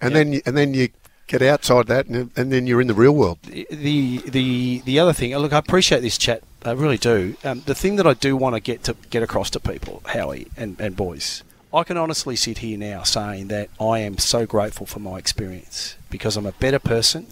and 0.00 0.10
Yeah. 0.12 0.18
then 0.18 0.32
you, 0.32 0.40
and 0.46 0.56
then 0.56 0.74
you 0.74 0.88
get 1.28 1.42
outside 1.42 1.86
that, 1.86 2.06
and, 2.06 2.30
and 2.36 2.50
then 2.52 2.66
you're 2.66 2.80
in 2.80 2.88
the 2.88 2.94
real 2.94 3.14
world. 3.14 3.38
The, 3.42 3.66
the 3.70 4.18
the 4.26 4.82
the 4.84 4.98
other 4.98 5.12
thing, 5.12 5.36
look, 5.36 5.52
I 5.52 5.58
appreciate 5.58 6.00
this 6.00 6.18
chat. 6.18 6.42
I 6.64 6.72
really 6.72 6.96
do. 6.96 7.36
Um, 7.44 7.62
the 7.66 7.74
thing 7.74 7.96
that 7.96 8.06
I 8.06 8.14
do 8.14 8.36
want 8.36 8.56
to 8.56 8.60
get 8.60 8.82
to 8.84 8.96
get 9.10 9.22
across 9.22 9.50
to 9.50 9.60
people, 9.60 10.02
Howie 10.06 10.48
and, 10.56 10.80
and 10.80 10.96
boys, 10.96 11.44
I 11.72 11.84
can 11.84 11.96
honestly 11.96 12.34
sit 12.34 12.58
here 12.58 12.76
now 12.76 13.04
saying 13.04 13.48
that 13.48 13.68
I 13.80 14.00
am 14.00 14.18
so 14.18 14.46
grateful 14.46 14.86
for 14.86 14.98
my 14.98 15.18
experience 15.18 15.96
because 16.10 16.36
I'm 16.36 16.46
a 16.46 16.52
better 16.52 16.80
person. 16.80 17.28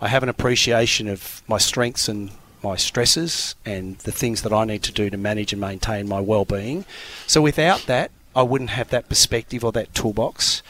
I 0.00 0.08
have 0.08 0.22
an 0.22 0.28
appreciation 0.28 1.08
of 1.08 1.42
my 1.48 1.58
strengths 1.58 2.08
and 2.08 2.30
my 2.62 2.76
stresses 2.76 3.54
and 3.64 3.98
the 3.98 4.12
things 4.12 4.42
that 4.42 4.52
I 4.52 4.64
need 4.64 4.82
to 4.84 4.92
do 4.92 5.10
to 5.10 5.16
manage 5.16 5.52
and 5.52 5.60
maintain 5.60 6.08
my 6.08 6.20
well-being. 6.20 6.84
So 7.26 7.40
without 7.40 7.86
that, 7.86 8.10
I 8.34 8.42
wouldn't 8.42 8.70
have 8.70 8.90
that 8.90 9.08
perspective 9.08 9.64
or 9.64 9.72
that 9.72 9.94
toolbox. 9.94 10.62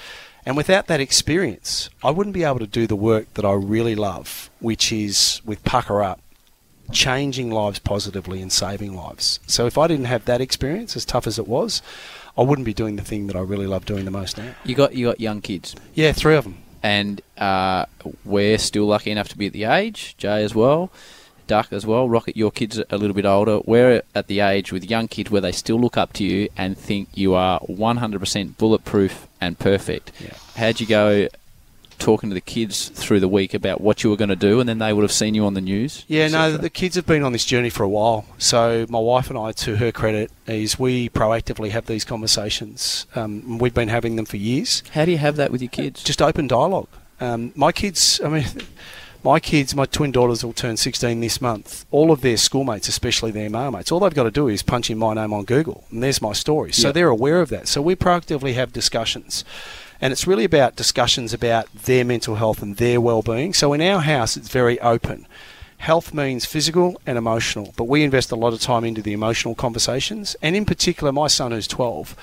And 0.45 0.57
without 0.57 0.87
that 0.89 1.01
experience, 1.01 1.89
I 2.03 2.11
wouldn't 2.11 2.35
be 2.35 2.43
able 2.45 2.59
to 2.59 2.67
do 2.67 2.87
the 2.87 2.97
work 2.97 3.33
that 3.35 3.45
I 3.45 3.53
really 3.53 3.95
love, 3.95 4.51
which 4.61 4.93
is 4.93 5.41
with 5.45 5.63
PukaUp, 5.65 6.19
changing 6.91 7.51
lives 7.51 7.79
positively 7.79 8.43
and 8.43 8.53
saving 8.53 8.95
lives. 8.97 9.39
So 9.47 9.67
if 9.67 9.79
I 9.79 9.87
didn't 9.87 10.07
have 10.07 10.25
that 10.25 10.41
experience, 10.41 10.97
as 10.97 11.05
tough 11.05 11.27
as 11.27 11.39
it 11.39 11.47
was, 11.47 11.81
I 12.37 12.43
wouldn't 12.43 12.67
be 12.67 12.75
doing 12.75 12.97
the 12.97 13.03
thing 13.05 13.29
that 13.29 13.37
I 13.37 13.41
really 13.41 13.67
love 13.67 13.85
doing 13.87 14.05
the 14.05 14.11
most 14.11 14.37
now. 14.37 14.55
You 14.65 14.75
got 14.75 14.95
you 14.95 15.07
got 15.07 15.21
young 15.21 15.41
kids, 15.41 15.75
Yeah, 15.95 16.13
three 16.13 16.35
of 16.35 16.45
them. 16.45 16.59
and 16.83 17.21
uh, 17.39 17.87
we're 18.25 18.59
still 18.59 18.87
lucky 18.87 19.11
enough 19.11 19.29
to 19.29 19.39
be 19.39 19.47
at 19.47 19.53
the 19.53 19.65
age. 19.65 20.17
Jay 20.19 20.43
as 20.43 20.55
well, 20.55 20.91
Duck 21.47 21.73
as 21.73 21.87
well. 21.87 22.09
Rocket, 22.09 22.37
your 22.37 22.51
kids 22.51 22.79
are 22.79 22.85
a 22.91 22.97
little 22.97 23.15
bit 23.15 23.25
older. 23.27 23.61
We're 23.65 24.03
at 24.15 24.27
the 24.27 24.41
age 24.41 24.73
with 24.73 24.89
young 24.89 25.09
kids 25.09 25.31
where 25.31 25.41
they 25.41 25.53
still 25.53 25.79
look 25.79 25.97
up 25.97 26.13
to 26.15 26.25
you 26.25 26.49
and 26.57 26.77
think 26.77 27.09
you 27.15 27.35
are 27.35 27.61
100% 27.61 28.57
bulletproof 28.59 29.27
and 29.41 29.59
perfect. 29.59 30.13
Yeah. 30.21 30.35
How'd 30.57 30.81
you 30.81 30.87
go? 30.87 31.29
Talking 31.99 32.31
to 32.31 32.35
the 32.35 32.41
kids 32.41 32.89
through 32.89 33.21
the 33.21 33.29
week 33.29 33.55
about 33.55 33.81
what 33.81 34.03
you 34.03 34.11
were 34.11 34.17
going 34.17 34.31
to 34.31 34.35
do, 34.35 34.59
and 34.59 34.69
then 34.69 34.79
they 34.79 34.93
would 34.93 35.03
have 35.03 35.13
seen 35.13 35.35
you 35.35 35.47
on 35.47 35.55
the 35.55 35.61
news. 35.61 36.05
Yeah, 36.09 36.27
no, 36.27 36.57
the 36.57 36.71
kids 36.71 36.97
have 36.97 37.07
been 37.07 37.23
on 37.23 37.33
this 37.33 37.45
journey 37.45 37.71
for 37.71 37.85
a 37.85 37.89
while. 37.89 38.25
So 38.39 38.87
my 38.89 38.99
wife 38.99 39.31
and 39.31 39.39
I, 39.39 39.53
to 39.53 39.77
her 39.77 39.93
credit, 39.93 40.33
is 40.49 40.81
we 40.81 41.11
proactively 41.11 41.71
have 41.71 41.87
these 41.87 42.05
conversations. 42.05 43.07
Um, 43.15 43.59
we've 43.59 43.75
been 43.75 43.89
having 43.89 44.17
them 44.17 44.25
for 44.25 44.37
years. 44.37 44.83
How 44.95 45.05
do 45.05 45.13
you 45.13 45.19
have 45.19 45.37
that 45.37 45.53
with 45.53 45.63
your 45.63 45.69
kids? 45.71 46.03
Just 46.03 46.21
open 46.21 46.49
dialogue. 46.49 46.89
Um, 47.21 47.53
my 47.55 47.71
kids, 47.71 48.21
I 48.25 48.29
mean, 48.31 48.47
my 49.25 49.39
kids, 49.39 49.75
my 49.75 49.87
twin 49.87 50.13
daughters 50.13 50.45
will 50.45 50.53
turn 50.53 50.77
16 50.77 51.21
this 51.21 51.41
month. 51.41 51.85
All 51.91 52.11
of 52.11 52.21
their 52.21 52.37
schoolmates, 52.37 52.89
especially 52.89 53.31
their 53.31 53.49
male 53.51 53.71
mates, 53.71 53.93
all 53.93 54.01
they've 54.01 54.15
got 54.15 54.25
to 54.25 54.31
do 54.31 54.49
is 54.49 54.63
punch 54.63 54.91
in 54.91 54.99
my 54.99 55.15
name 55.15 55.33
on 55.33 55.45
Google, 55.45 55.85
and 55.91 56.03
there's 56.03 56.21
my 56.23 56.33
story. 56.33 56.73
So 56.73 56.89
Yeah. 56.89 56.93
they're 56.93 57.09
aware 57.09 57.41
of 57.41 57.49
that. 57.51 57.69
So 57.69 57.81
we 57.81 57.95
proactively 57.95 58.55
have 58.55 58.73
discussions. 58.73 59.45
And 60.01 60.13
it's 60.13 60.27
really 60.27 60.45
about 60.45 60.75
discussions 60.75 61.33
about 61.33 61.73
their 61.73 62.05
mental 62.05 62.35
health 62.35 62.61
and 62.61 62.77
their 62.77 63.01
well-being. 63.01 63.55
So 63.55 63.73
in 63.73 63.81
our 63.81 64.01
house, 64.01 64.37
it's 64.37 64.49
very 64.49 64.81
open. 64.81 65.27
Health 65.79 66.13
means 66.13 66.45
physical 66.45 67.01
and 67.07 67.17
emotional, 67.17 67.73
but 67.77 67.85
we 67.85 68.03
invest 68.03 68.33
a 68.33 68.37
lot 68.37 68.53
of 68.53 68.61
time 68.61 68.85
into 68.85 69.03
the 69.03 69.13
emotional 69.13 69.55
conversations. 69.55 70.35
And 70.43 70.57
in 70.57 70.65
particular, 70.65 71.13
my 71.13 71.29
son, 71.29 71.53
who's 71.53 71.69
12, 71.69 72.17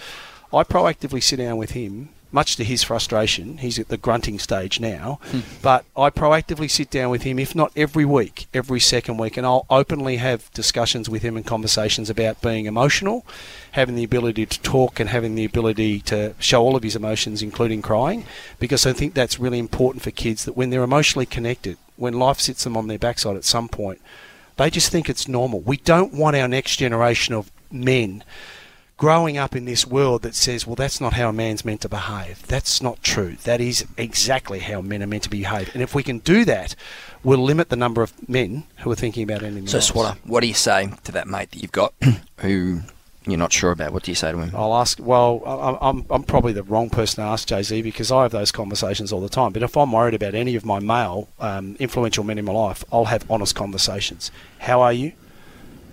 I 0.54 0.64
proactively 0.64 1.24
sit 1.24 1.38
down 1.38 1.58
with 1.58 1.72
him, 1.72 2.10
much 2.32 2.56
to 2.56 2.64
his 2.64 2.84
frustration. 2.84 3.58
He's 3.58 3.80
at 3.80 3.88
the 3.88 3.98
grunting 3.98 4.40
stage 4.40 4.80
now, 4.80 5.20
hmm. 5.26 5.40
but 5.62 5.86
I 5.96 6.10
proactively 6.10 6.70
sit 6.70 6.90
down 6.90 7.10
with 7.10 7.24
him, 7.24 7.40
if 7.40 7.56
not 7.56 7.72
every 7.76 8.06
week, 8.06 8.48
every 8.54 8.80
second 8.80 9.18
week, 9.18 9.38
and 9.38 9.46
I'll 9.46 9.66
openly 9.70 10.18
have 10.18 10.52
discussions 10.54 11.10
with 11.10 11.24
him 11.24 11.36
and 11.36 11.46
conversations 11.46 12.10
about 12.10 12.42
being 12.42 12.66
emotional, 12.66 13.26
having 13.72 13.96
the 13.96 14.04
ability 14.04 14.46
to 14.46 14.62
talk, 14.62 15.00
and 15.00 15.10
having 15.10 15.36
the 15.36 15.46
ability 15.46 16.02
to 16.02 16.36
show 16.40 16.62
all 16.62 16.76
of 16.76 16.84
his 16.84 16.96
emotions, 16.96 17.42
including 17.42 17.82
crying, 17.82 18.26
because 18.60 18.86
I 18.86 18.94
think 18.94 19.14
that's 19.14 19.40
really 19.40 19.60
important 19.60 20.04
for 20.04 20.12
kids 20.12 20.46
that 20.46 20.58
when 20.58 20.70
they're 20.70 20.84
emotionally 20.84 21.26
connected, 21.26 21.78
when 21.96 22.14
life 22.14 22.40
sits 22.40 22.64
them 22.64 22.78
on 22.78 22.88
their 22.88 23.00
backside 23.00 23.36
at 23.36 23.44
some 23.44 23.68
point, 23.68 24.02
they 24.58 24.70
just 24.70 24.92
think 24.92 25.10
it's 25.10 25.28
normal. 25.28 25.62
We 25.62 25.78
don't 25.78 26.14
want 26.14 26.36
our 26.36 26.48
next 26.48 26.78
generation 26.78 27.34
of 27.34 27.52
men 27.72 28.24
growing 29.00 29.38
up 29.38 29.56
in 29.56 29.64
this 29.66 29.88
world 29.88 30.22
that 30.22 30.36
says, 30.36 30.68
well, 30.68 30.76
that's 30.76 31.00
not 31.02 31.14
how 31.14 31.30
a 31.30 31.34
man's 31.34 31.64
meant 31.66 31.82
to 31.82 31.90
behave. 31.90 32.46
That's 32.48 32.82
not 32.84 33.02
true. 33.02 33.38
That 33.46 33.62
is 33.62 33.86
exactly 33.98 34.60
how 34.60 34.82
men 34.82 35.02
are 35.02 35.08
meant 35.08 35.24
to 35.24 35.30
behave. 35.30 35.72
And 35.74 35.82
if 35.82 35.96
we 35.96 36.04
can 36.04 36.20
do 36.20 36.44
that, 36.46 36.76
we'll 37.24 37.40
limit 37.40 37.70
the 37.70 37.76
number 37.78 38.04
of 38.04 38.14
men 38.30 38.66
who 38.80 38.92
are 38.92 38.96
thinking 38.96 39.24
about 39.24 39.42
ending 39.42 39.64
their 39.64 39.70
So, 39.72 39.78
lives. 39.78 39.88
Swatter, 39.88 40.20
what 40.26 40.42
do 40.42 40.48
you 40.48 40.54
say 40.54 40.90
to 41.06 41.12
that 41.14 41.28
mate 41.28 41.50
that 41.52 41.62
you've 41.62 41.72
got 41.72 41.94
who 42.40 42.82
you're 43.26 43.38
not 43.38 43.54
sure 43.54 43.72
about? 43.72 43.94
What 43.94 44.04
do 44.04 44.12
you 44.12 44.16
say 44.16 44.34
to 44.34 44.38
him? 44.38 44.52
I'll 44.54 44.76
ask. 44.76 45.00
Well, 45.02 45.42
I- 45.46 45.90
I'm, 45.90 46.06
I'm 46.10 46.24
probably 46.24 46.52
the 46.52 46.64
wrong 46.64 46.90
person 46.90 47.24
to 47.24 47.30
ask 47.30 47.48
Jay 47.48 47.64
Z 47.64 47.82
because 47.82 48.12
I 48.12 48.24
have 48.24 48.32
those 48.34 48.52
conversations 48.52 49.14
all 49.14 49.22
the 49.22 49.30
time. 49.30 49.54
But 49.54 49.64
if 49.64 49.78
I'm 49.78 49.94
worried 49.94 50.14
about 50.14 50.36
any 50.36 50.56
of 50.56 50.66
my 50.66 50.80
male 50.80 51.30
um, 51.40 51.78
influential 51.80 52.26
men 52.26 52.38
in 52.38 52.44
my 52.44 52.52
life, 52.52 52.84
I'll 52.92 53.06
have 53.06 53.24
honest 53.32 53.56
conversations. 53.56 54.30
How 54.60 54.82
are 54.82 54.92
you? 54.94 55.14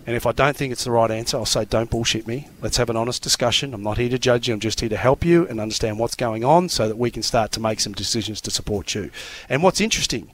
And 0.06 0.14
if 0.14 0.24
I 0.24 0.32
don't 0.32 0.56
think 0.56 0.72
it's 0.72 0.84
the 0.84 0.92
right 0.92 1.10
answer, 1.10 1.36
I'll 1.36 1.44
say, 1.44 1.64
don't 1.64 1.90
bullshit 1.90 2.28
me. 2.28 2.48
Let's 2.62 2.76
have 2.76 2.88
an 2.88 2.96
honest 2.96 3.24
discussion. 3.24 3.74
I'm 3.74 3.82
not 3.82 3.98
here 3.98 4.08
to 4.08 4.18
judge 4.18 4.46
you. 4.46 4.54
I'm 4.54 4.60
just 4.60 4.78
here 4.78 4.88
to 4.88 4.96
help 4.96 5.24
you 5.24 5.48
and 5.48 5.60
understand 5.60 5.98
what's 5.98 6.14
going 6.14 6.44
on 6.44 6.68
so 6.68 6.86
that 6.86 6.96
we 6.96 7.10
can 7.10 7.24
start 7.24 7.50
to 7.52 7.60
make 7.60 7.80
some 7.80 7.92
decisions 7.92 8.40
to 8.42 8.50
support 8.52 8.94
you. 8.94 9.10
And 9.48 9.64
what's 9.64 9.80
interesting 9.80 10.30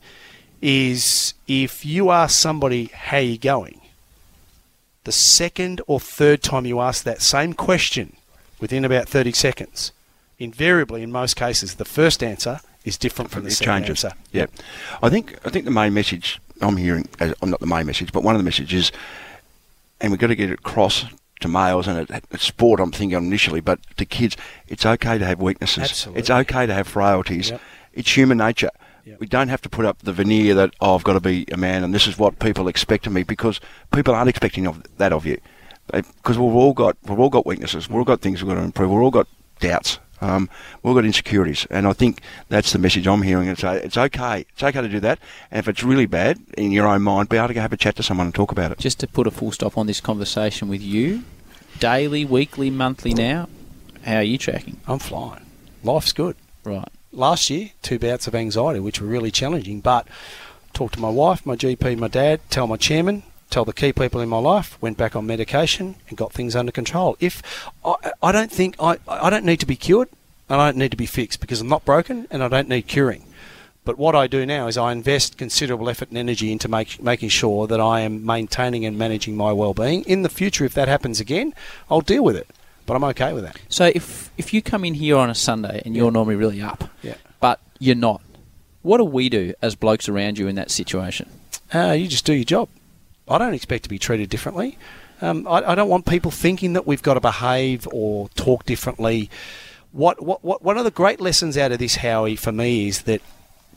is 0.60 1.32
if 1.48 1.86
you 1.86 2.10
ask 2.10 2.38
somebody, 2.38 2.86
how 2.86 3.18
you 3.18 3.38
going? 3.38 3.80
The 5.04 5.12
second 5.12 5.80
or 5.86 5.98
third 5.98 6.42
time 6.42 6.66
you 6.66 6.80
ask 6.80 7.02
that 7.04 7.22
same 7.22 7.54
question 7.54 8.16
within 8.60 8.84
about 8.84 9.08
30 9.08 9.32
seconds, 9.32 9.90
invariably, 10.38 11.02
in 11.02 11.10
most 11.10 11.34
cases, 11.34 11.76
the 11.76 11.84
first 11.86 12.22
answer 12.22 12.60
is 12.84 12.98
different 12.98 13.30
from 13.30 13.44
the 13.44 13.48
it 13.48 13.52
second 13.52 13.84
changes. 13.84 14.04
answer. 14.04 14.16
Yeah, 14.32 14.46
I 15.02 15.08
think 15.08 15.38
I 15.44 15.50
think 15.50 15.64
the 15.64 15.70
main 15.70 15.94
message 15.94 16.40
I'm 16.60 16.76
hearing, 16.76 17.08
uh, 17.20 17.32
I'm 17.42 17.50
not 17.50 17.60
the 17.60 17.66
main 17.66 17.86
message, 17.86 18.12
but 18.12 18.22
one 18.22 18.34
of 18.34 18.40
the 18.40 18.44
messages, 18.44 18.92
and 20.02 20.10
we've 20.10 20.20
got 20.20 20.26
to 20.26 20.34
get 20.34 20.50
it 20.50 20.58
across 20.58 21.06
to 21.40 21.48
males 21.48 21.86
and 21.88 22.10
at, 22.10 22.24
at 22.30 22.40
sport. 22.40 22.80
I'm 22.80 22.90
thinking 22.90 23.16
initially, 23.16 23.60
but 23.60 23.80
to 23.96 24.04
kids, 24.04 24.36
it's 24.68 24.84
okay 24.84 25.16
to 25.16 25.24
have 25.24 25.40
weaknesses. 25.40 25.84
Absolutely. 25.84 26.20
It's 26.20 26.30
okay 26.30 26.66
to 26.66 26.74
have 26.74 26.88
frailties. 26.88 27.50
Yep. 27.50 27.60
It's 27.94 28.16
human 28.16 28.38
nature. 28.38 28.70
Yep. 29.04 29.20
We 29.20 29.26
don't 29.26 29.48
have 29.48 29.62
to 29.62 29.68
put 29.68 29.84
up 29.84 29.98
the 30.02 30.12
veneer 30.12 30.54
that 30.54 30.74
oh, 30.80 30.94
I've 30.94 31.04
got 31.04 31.14
to 31.14 31.20
be 31.20 31.46
a 31.52 31.56
man 31.56 31.82
and 31.82 31.94
this 31.94 32.06
is 32.06 32.18
what 32.18 32.38
people 32.38 32.68
expect 32.68 33.06
of 33.06 33.12
me 33.12 33.22
because 33.22 33.60
people 33.92 34.14
aren't 34.14 34.28
expecting 34.28 34.66
of 34.66 34.82
that 34.98 35.12
of 35.12 35.26
you. 35.26 35.40
Because 35.90 36.38
we've 36.38 36.54
all 36.54 36.72
got 36.72 36.96
we've 37.04 37.18
all 37.18 37.30
got 37.30 37.44
weaknesses. 37.44 37.88
We've 37.88 37.98
all 37.98 38.04
got 38.04 38.20
things 38.20 38.42
we've 38.42 38.48
got 38.48 38.60
to 38.60 38.64
improve. 38.64 38.90
We've 38.90 39.00
all 39.00 39.10
got 39.10 39.26
doubts. 39.58 39.98
Um, 40.22 40.48
we've 40.82 40.90
all 40.90 40.94
got 40.94 41.04
insecurities, 41.04 41.66
and 41.68 41.86
I 41.86 41.92
think 41.92 42.22
that's 42.48 42.72
the 42.72 42.78
message 42.78 43.06
I'm 43.08 43.22
hearing. 43.22 43.48
It's 43.48 43.64
uh, 43.64 43.80
it's 43.82 43.96
okay. 43.96 44.46
It's 44.50 44.62
okay 44.62 44.80
to 44.80 44.88
do 44.88 45.00
that, 45.00 45.18
and 45.50 45.58
if 45.58 45.66
it's 45.66 45.82
really 45.82 46.06
bad 46.06 46.38
in 46.56 46.70
your 46.70 46.86
own 46.86 47.02
mind, 47.02 47.28
be 47.28 47.36
able 47.36 47.48
to 47.48 47.54
go 47.54 47.60
have 47.60 47.72
a 47.72 47.76
chat 47.76 47.96
to 47.96 48.02
someone 48.02 48.26
and 48.26 48.34
talk 48.34 48.52
about 48.52 48.70
it. 48.70 48.78
Just 48.78 49.00
to 49.00 49.08
put 49.08 49.26
a 49.26 49.32
full 49.32 49.50
stop 49.50 49.76
on 49.76 49.88
this 49.88 50.00
conversation 50.00 50.68
with 50.68 50.80
you, 50.80 51.24
daily, 51.80 52.24
weekly, 52.24 52.70
monthly 52.70 53.12
now, 53.12 53.48
how 54.04 54.16
are 54.16 54.22
you 54.22 54.38
tracking? 54.38 54.80
I'm 54.86 55.00
flying. 55.00 55.44
Life's 55.82 56.12
good. 56.12 56.36
Right. 56.64 56.88
Last 57.10 57.50
year, 57.50 57.70
two 57.82 57.98
bouts 57.98 58.28
of 58.28 58.34
anxiety, 58.34 58.78
which 58.78 59.00
were 59.00 59.08
really 59.08 59.32
challenging, 59.32 59.80
but 59.80 60.06
talked 60.72 60.94
to 60.94 61.00
my 61.00 61.10
wife, 61.10 61.44
my 61.44 61.56
GP, 61.56 61.98
my 61.98 62.08
dad, 62.08 62.40
tell 62.48 62.66
my 62.66 62.76
chairman, 62.76 63.24
tell 63.52 63.64
the 63.64 63.72
key 63.72 63.92
people 63.92 64.20
in 64.20 64.28
my 64.28 64.38
life, 64.38 64.80
went 64.80 64.96
back 64.96 65.14
on 65.14 65.26
medication 65.26 65.94
and 66.08 66.18
got 66.18 66.32
things 66.32 66.56
under 66.56 66.72
control. 66.72 67.16
If 67.20 67.42
I, 67.84 67.94
I 68.22 68.32
don't 68.32 68.50
think 68.50 68.74
I, 68.80 68.98
I 69.06 69.30
don't 69.30 69.44
need 69.44 69.60
to 69.60 69.66
be 69.66 69.76
cured, 69.76 70.08
and 70.48 70.60
I 70.60 70.68
don't 70.68 70.78
need 70.78 70.90
to 70.90 70.96
be 70.96 71.06
fixed 71.06 71.40
because 71.40 71.60
I'm 71.60 71.68
not 71.68 71.84
broken 71.84 72.26
and 72.30 72.42
I 72.42 72.48
don't 72.48 72.68
need 72.68 72.86
curing. 72.88 73.24
But 73.84 73.98
what 73.98 74.14
I 74.14 74.26
do 74.26 74.46
now 74.46 74.68
is 74.68 74.76
I 74.78 74.92
invest 74.92 75.36
considerable 75.36 75.88
effort 75.88 76.10
and 76.10 76.18
energy 76.18 76.52
into 76.52 76.68
make, 76.68 77.02
making 77.02 77.30
sure 77.30 77.66
that 77.66 77.80
I 77.80 78.00
am 78.00 78.24
maintaining 78.24 78.84
and 78.84 78.96
managing 78.96 79.36
my 79.36 79.52
well-being. 79.52 80.04
In 80.04 80.22
the 80.22 80.28
future, 80.28 80.64
if 80.64 80.74
that 80.74 80.86
happens 80.88 81.18
again, 81.20 81.52
I'll 81.90 82.00
deal 82.00 82.22
with 82.22 82.36
it. 82.36 82.46
But 82.86 82.94
I'm 82.94 83.04
okay 83.04 83.32
with 83.32 83.44
that. 83.44 83.58
So 83.68 83.90
if 83.94 84.30
if 84.36 84.52
you 84.52 84.62
come 84.62 84.84
in 84.84 84.94
here 84.94 85.16
on 85.16 85.30
a 85.30 85.34
Sunday 85.34 85.82
and 85.84 85.96
you're 85.96 86.10
normally 86.10 86.36
really 86.36 86.60
up, 86.62 86.90
Yeah. 87.02 87.14
but 87.40 87.60
you're 87.78 87.96
not, 87.96 88.20
what 88.82 88.98
do 88.98 89.04
we 89.04 89.28
do 89.28 89.54
as 89.62 89.74
blokes 89.74 90.08
around 90.08 90.38
you 90.38 90.48
in 90.48 90.56
that 90.56 90.70
situation? 90.70 91.28
Uh, 91.74 91.92
you 91.92 92.08
just 92.08 92.24
do 92.26 92.34
your 92.34 92.44
job. 92.44 92.68
I 93.28 93.38
don't 93.38 93.54
expect 93.54 93.84
to 93.84 93.88
be 93.88 93.98
treated 93.98 94.30
differently. 94.30 94.78
Um, 95.20 95.46
I, 95.46 95.72
I 95.72 95.74
don't 95.74 95.88
want 95.88 96.06
people 96.06 96.30
thinking 96.30 96.72
that 96.72 96.86
we've 96.86 97.02
got 97.02 97.14
to 97.14 97.20
behave 97.20 97.86
or 97.92 98.28
talk 98.30 98.66
differently. 98.66 99.30
What, 99.92 100.22
what, 100.22 100.42
what, 100.42 100.62
one 100.62 100.78
of 100.78 100.84
the 100.84 100.90
great 100.90 101.20
lessons 101.20 101.56
out 101.56 101.70
of 101.70 101.78
this, 101.78 101.96
Howie, 101.96 102.36
for 102.36 102.50
me 102.50 102.88
is 102.88 103.02
that 103.02 103.20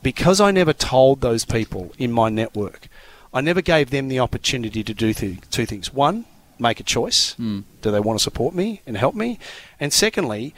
because 0.02 0.40
I 0.40 0.50
never 0.50 0.72
told 0.72 1.20
those 1.20 1.44
people 1.44 1.92
in 1.98 2.10
my 2.10 2.28
network, 2.28 2.88
I 3.32 3.40
never 3.40 3.60
gave 3.60 3.90
them 3.90 4.08
the 4.08 4.18
opportunity 4.18 4.82
to 4.82 4.94
do 4.94 5.12
th- 5.12 5.40
two 5.50 5.66
things. 5.66 5.92
One, 5.92 6.24
make 6.58 6.80
a 6.80 6.84
choice. 6.84 7.34
Mm. 7.38 7.64
Do 7.82 7.90
they 7.90 8.00
want 8.00 8.18
to 8.18 8.22
support 8.22 8.54
me 8.54 8.80
and 8.86 8.96
help 8.96 9.14
me? 9.14 9.38
And 9.78 9.92
secondly, 9.92 10.54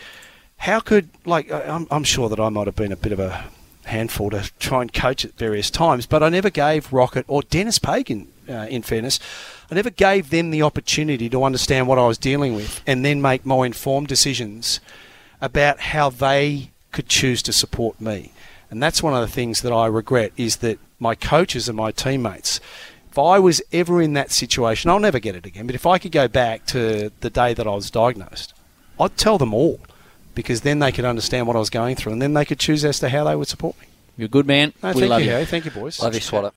how 0.59 0.81
could 0.81 1.09
like 1.24 1.51
I'm, 1.51 1.87
I'm 1.90 2.05
sure 2.05 2.29
that 2.29 2.40
I 2.40 2.48
might 2.48 2.66
have 2.66 2.77
been 2.77 2.92
a 2.92 2.96
bit 2.96 3.12
of 3.12 3.20
a 3.20 3.44
handful 3.85 4.31
to 4.31 4.51
try 4.59 4.83
and 4.83 4.92
coach 4.92 5.24
at 5.24 5.33
various 5.35 5.70
times, 5.70 6.07
but 6.07 6.22
I 6.22 6.29
never 6.29 6.51
gave 6.51 6.92
Rocket 6.92 7.24
or 7.29 7.42
Denis 7.42 7.79
Pagan, 7.79 8.29
uh, 8.48 8.66
in 8.68 8.82
fairness, 8.82 9.18
I 9.70 9.74
never 9.74 9.90
gave 9.90 10.30
them 10.30 10.50
the 10.50 10.62
opportunity 10.62 11.28
to 11.30 11.44
understand 11.44 11.87
what 11.87 11.98
I 11.98 12.06
was 12.06 12.18
dealing 12.18 12.54
with 12.54 12.82
and 12.87 13.04
then 13.04 13.20
make 13.20 13.44
more 13.44 13.66
informed 13.66 14.08
decisions 14.08 14.80
about 15.40 15.80
how 15.80 16.11
they 16.11 16.70
could 16.92 17.08
choose 17.08 17.42
to 17.42 17.52
support 17.52 18.00
me. 18.00 18.32
And 18.70 18.82
that's 18.82 19.02
one 19.02 19.14
of 19.14 19.20
the 19.20 19.32
things 19.32 19.62
that 19.62 19.72
I 19.72 19.87
regret 19.87 20.32
is 20.37 20.56
that 20.56 20.78
my 20.98 21.14
coaches 21.14 21.68
and 21.68 21.76
my 21.76 21.90
teammates, 21.90 22.61
if 23.11 23.18
I 23.18 23.38
was 23.38 23.62
ever 23.72 24.02
in 24.02 24.12
that 24.14 24.30
situation, 24.30 24.90
I'll 24.90 24.98
never 24.98 25.18
get 25.18 25.37
it 25.37 25.46
again, 25.46 25.66
but 25.66 25.74
if 25.74 25.87
I 25.87 25.98
could 25.98 26.12
go 26.12 26.28
back 26.28 26.66
to 26.66 27.11
the 27.20 27.30
day 27.30 27.54
that 27.54 27.66
I 27.66 27.74
was 27.74 27.90
diagnosed, 27.90 28.52
I'd 29.00 29.16
tell 29.16 29.38
them 29.38 29.54
all 29.54 29.80
because 30.34 30.62
then 30.62 30.78
they 30.78 30.92
could 30.92 31.04
understand 31.04 31.46
what 31.46 31.56
I 31.56 31.61
was 31.61 31.70
going 31.70 31.96
through 31.96 32.12
and 32.12 32.22
then 32.22 32.34
they 32.34 32.44
could 32.44 32.58
choose 32.58 32.84
as 32.84 32.98
to 33.00 33.08
how 33.08 33.24
they 33.24 33.37
would 33.37 33.48
support 33.48 33.78
me. 33.80 33.87
You're 34.16 34.26
a 34.26 34.28
good 34.28 34.46
man. 34.46 34.72
No, 34.82 34.92
we 34.92 35.00
thank 35.00 35.11
love 35.11 35.22
you, 35.22 35.37
you. 35.38 35.44
Thank 35.44 35.64
you, 35.64 35.70
boys. 35.70 36.00
Love 36.02 36.14
you, 36.14 36.20
Swatter. 36.20 36.50